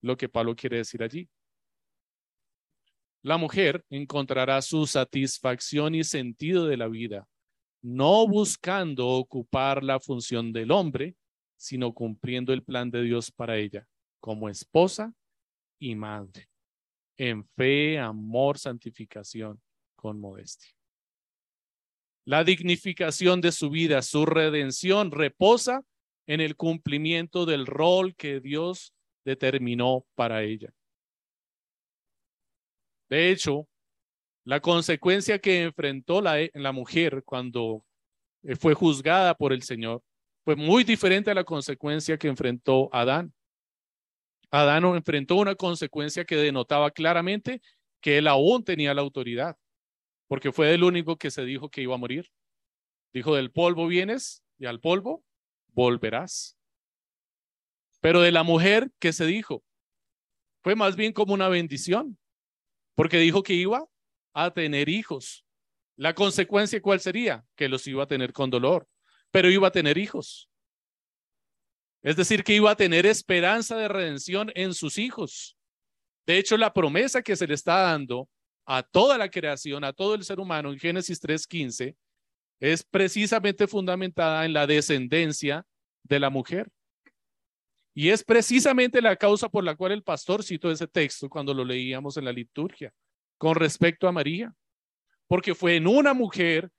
[0.02, 1.28] lo que Pablo quiere decir allí.
[3.22, 7.28] La mujer encontrará su satisfacción y sentido de la vida,
[7.82, 11.14] no buscando ocupar la función del hombre,
[11.56, 13.86] sino cumpliendo el plan de Dios para ella,
[14.20, 15.14] como esposa
[15.78, 16.48] y madre,
[17.16, 19.60] en fe, amor, santificación,
[19.96, 20.70] con modestia.
[22.24, 25.82] La dignificación de su vida, su redención, reposa
[26.26, 28.92] en el cumplimiento del rol que Dios
[29.24, 30.72] determinó para ella.
[33.08, 33.66] De hecho,
[34.44, 37.84] la consecuencia que enfrentó la, la mujer cuando
[38.42, 40.02] eh, fue juzgada por el Señor
[40.44, 43.34] fue muy diferente a la consecuencia que enfrentó Adán.
[44.50, 47.60] Adán enfrentó una consecuencia que denotaba claramente
[48.00, 49.56] que él aún tenía la autoridad,
[50.26, 52.30] porque fue el único que se dijo que iba a morir.
[53.12, 55.24] Dijo, del polvo vienes y al polvo
[55.68, 56.56] volverás.
[58.00, 59.64] Pero de la mujer, ¿qué se dijo?
[60.62, 62.18] Fue más bien como una bendición,
[62.94, 63.86] porque dijo que iba
[64.32, 65.44] a tener hijos.
[65.96, 67.44] La consecuencia, ¿cuál sería?
[67.56, 68.88] Que los iba a tener con dolor,
[69.30, 70.47] pero iba a tener hijos.
[72.08, 75.58] Es decir, que iba a tener esperanza de redención en sus hijos.
[76.26, 78.30] De hecho, la promesa que se le está dando
[78.64, 81.94] a toda la creación, a todo el ser humano en Génesis 3.15,
[82.60, 85.66] es precisamente fundamentada en la descendencia
[86.02, 86.70] de la mujer.
[87.92, 91.62] Y es precisamente la causa por la cual el pastor citó ese texto cuando lo
[91.62, 92.90] leíamos en la liturgia
[93.36, 94.54] con respecto a María,
[95.26, 96.70] porque fue en una mujer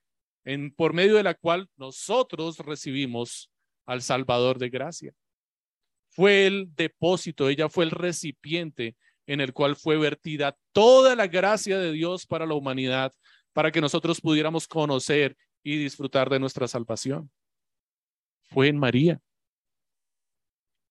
[0.43, 3.51] en, por medio de la cual nosotros recibimos
[3.89, 5.13] al Salvador de gracia.
[6.09, 11.79] Fue el depósito, ella fue el recipiente en el cual fue vertida toda la gracia
[11.79, 13.11] de Dios para la humanidad,
[13.51, 17.31] para que nosotros pudiéramos conocer y disfrutar de nuestra salvación.
[18.43, 19.19] Fue en María.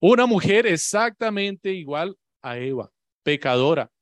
[0.01, 2.90] Una mujer exactamente igual a Eva,
[3.22, 3.92] pecadora,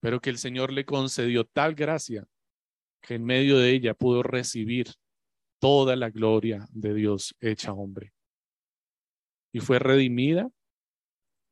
[0.00, 2.26] pero que el Señor le concedió tal gracia
[3.00, 4.88] que en medio de ella pudo recibir
[5.60, 8.12] toda la gloria de Dios hecha hombre.
[9.52, 10.50] Y fue redimida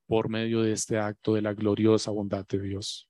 [0.06, 3.08] por medio de este acto de la gloriosa bondad de Dios.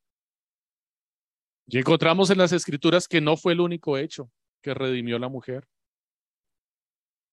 [1.66, 4.30] Y encontramos en las escrituras que no fue el único hecho
[4.62, 5.66] que redimió la mujer.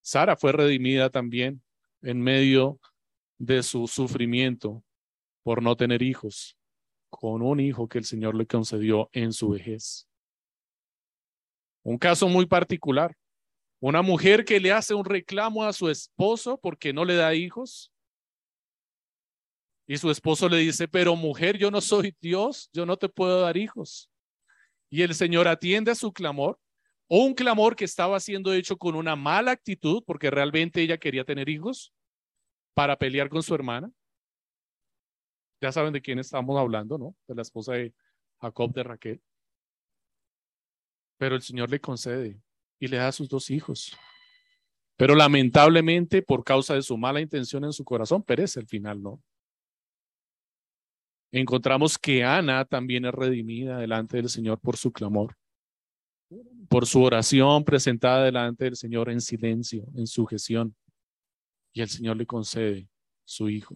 [0.01, 1.63] Sara fue redimida también
[2.01, 2.79] en medio
[3.37, 4.83] de su sufrimiento
[5.41, 6.57] por no tener hijos,
[7.09, 10.07] con un hijo que el Señor le concedió en su vejez.
[11.83, 13.15] Un caso muy particular.
[13.79, 17.91] Una mujer que le hace un reclamo a su esposo porque no le da hijos.
[19.87, 23.41] Y su esposo le dice, pero mujer, yo no soy Dios, yo no te puedo
[23.41, 24.09] dar hijos.
[24.89, 26.59] Y el Señor atiende a su clamor,
[27.07, 31.23] o un clamor que estaba siendo hecho con una mala actitud, porque realmente ella quería
[31.23, 31.93] tener hijos,
[32.73, 33.91] para pelear con su hermana.
[35.61, 37.15] Ya saben de quién estamos hablando, ¿no?
[37.27, 37.93] De la esposa de
[38.41, 39.21] Jacob de Raquel.
[41.17, 42.41] Pero el Señor le concede
[42.79, 43.97] y le da a sus dos hijos.
[44.97, 49.21] Pero lamentablemente, por causa de su mala intención en su corazón, perece al final, ¿no?
[51.31, 55.35] Encontramos que Ana también es redimida delante del Señor por su clamor,
[56.69, 60.75] por su oración presentada delante del Señor en silencio, en sujeción.
[61.73, 62.87] Y el Señor le concede
[63.25, 63.75] su hijo.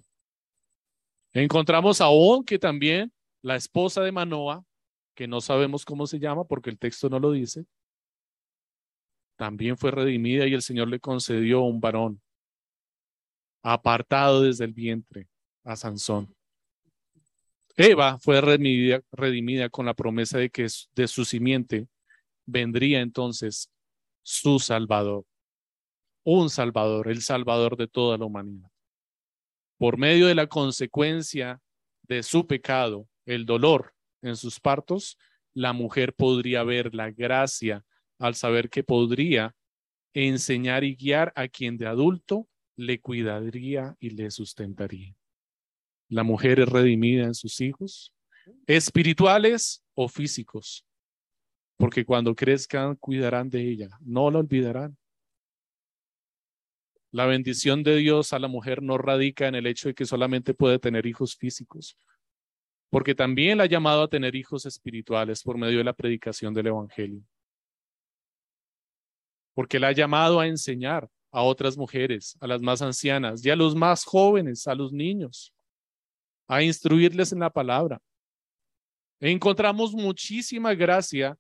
[1.34, 4.64] Encontramos a On, que también la esposa de Manoa
[5.20, 7.66] que no sabemos cómo se llama porque el texto no lo dice,
[9.40, 12.22] también fue redimida y el Señor le concedió un varón
[13.64, 15.30] apartado desde el vientre
[15.64, 16.36] a Sansón.
[17.78, 21.88] Eva fue redimida, con la promesa de que de su simiente
[22.46, 23.72] vendría entonces
[24.24, 25.24] su Salvador,
[26.26, 28.70] un Salvador, el Salvador de toda la humanidad.
[29.78, 31.62] Por medio de la consecuencia
[32.04, 35.18] de su pecado, el dolor en sus partos,
[35.54, 37.86] la mujer podría ver la gracia
[38.20, 39.56] al saber que podría
[40.14, 45.16] enseñar y guiar a quien de adulto le cuidaría y le sustentaría.
[46.10, 48.14] La mujer es redimida en sus hijos,
[48.68, 50.86] espirituales o físicos,
[51.78, 54.98] porque cuando crezcan cuidarán de ella, no la olvidarán.
[57.12, 60.54] La bendición de Dios a la mujer no radica en el hecho de que solamente
[60.54, 61.98] puede tener hijos físicos,
[62.90, 66.68] porque también la ha llamado a tener hijos espirituales por medio de la predicación del
[66.68, 67.24] Evangelio.
[69.60, 73.58] Porque la ha llamado a enseñar a otras mujeres, a las más ancianas y a
[73.58, 75.54] los más jóvenes, a los niños,
[76.48, 78.02] a instruirles en la palabra.
[79.20, 81.38] encontramos muchísima gracia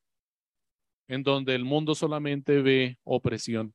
[1.07, 3.73] en donde el mundo solamente ve opresión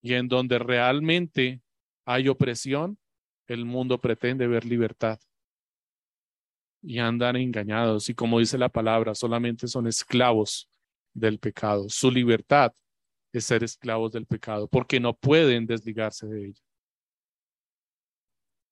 [0.00, 1.60] y en donde realmente
[2.04, 2.96] hay opresión,
[3.48, 5.18] el mundo pretende ver libertad
[6.80, 10.68] y andan engañados y como dice la palabra, solamente son esclavos
[11.16, 11.88] del pecado.
[11.88, 12.72] Su libertad
[13.32, 16.62] es ser esclavos del pecado porque no pueden desligarse de ella.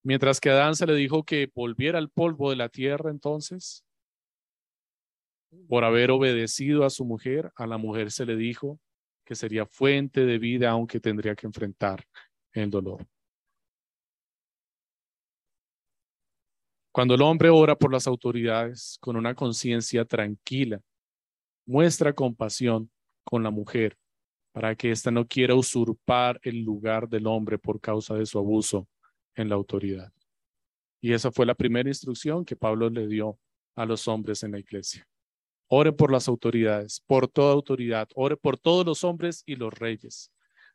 [0.02, 3.84] Mientras que Adán se le dijo que volviera al polvo de la tierra entonces,
[5.68, 8.78] por haber obedecido a su mujer, a la mujer se le dijo
[9.24, 12.04] que sería fuente de vida aunque tendría que enfrentar
[12.52, 13.06] el dolor.
[16.92, 20.80] Cuando el hombre ora por las autoridades con una conciencia tranquila,
[21.66, 22.90] muestra compasión
[23.24, 23.96] con la mujer
[24.52, 28.88] para que ésta no quiera usurpar el lugar del hombre por causa de su abuso
[29.34, 30.12] en la autoridad.
[31.00, 33.38] Y esa fue la primera instrucción que Pablo le dio
[33.74, 35.06] a los hombres en la iglesia.
[35.68, 40.30] Ore por las autoridades, por toda autoridad, ore por todos los hombres y los reyes,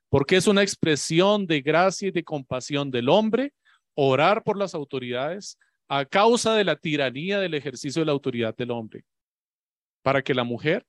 [0.09, 3.53] porque es una expresión de gracia y de compasión del hombre
[3.95, 8.71] orar por las autoridades a causa de la tiranía del ejercicio de la autoridad del
[8.71, 9.03] hombre,
[10.01, 10.85] para que la mujer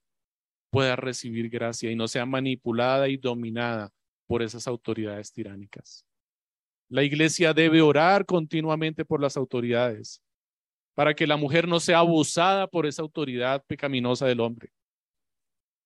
[0.71, 3.93] pueda recibir gracia y no sea manipulada y dominada
[4.27, 6.07] por esas autoridades tiránicas.
[6.89, 10.23] La iglesia debe orar continuamente por las autoridades,
[10.95, 14.73] para que la mujer no sea abusada por esa autoridad pecaminosa del hombre.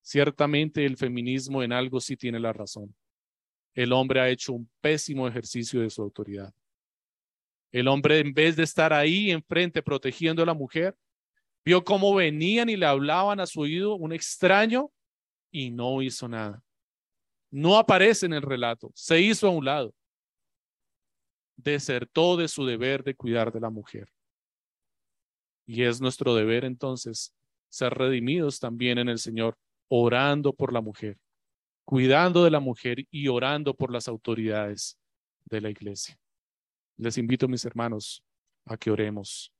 [0.02, 2.94] Ciertamente el feminismo en algo sí tiene la razón.
[3.74, 6.52] El hombre ha hecho un pésimo ejercicio de su autoridad.
[7.72, 10.96] El hombre, en vez de estar ahí enfrente protegiendo a la mujer,
[11.64, 14.90] vio cómo venían y le hablaban a su oído un extraño
[15.50, 16.62] y no hizo nada.
[17.50, 19.94] No aparece en el relato, se hizo a un lado.
[21.56, 24.08] Desertó de su deber de cuidar de la mujer.
[25.66, 27.32] Y es nuestro deber entonces
[27.68, 29.56] ser redimidos también en el Señor,
[29.88, 31.18] orando por la mujer,
[31.84, 34.98] cuidando de la mujer y orando por las autoridades
[35.46, 36.18] de la iglesia.
[36.96, 38.22] Les invito, mis hermanos,
[38.66, 39.52] a que oremos.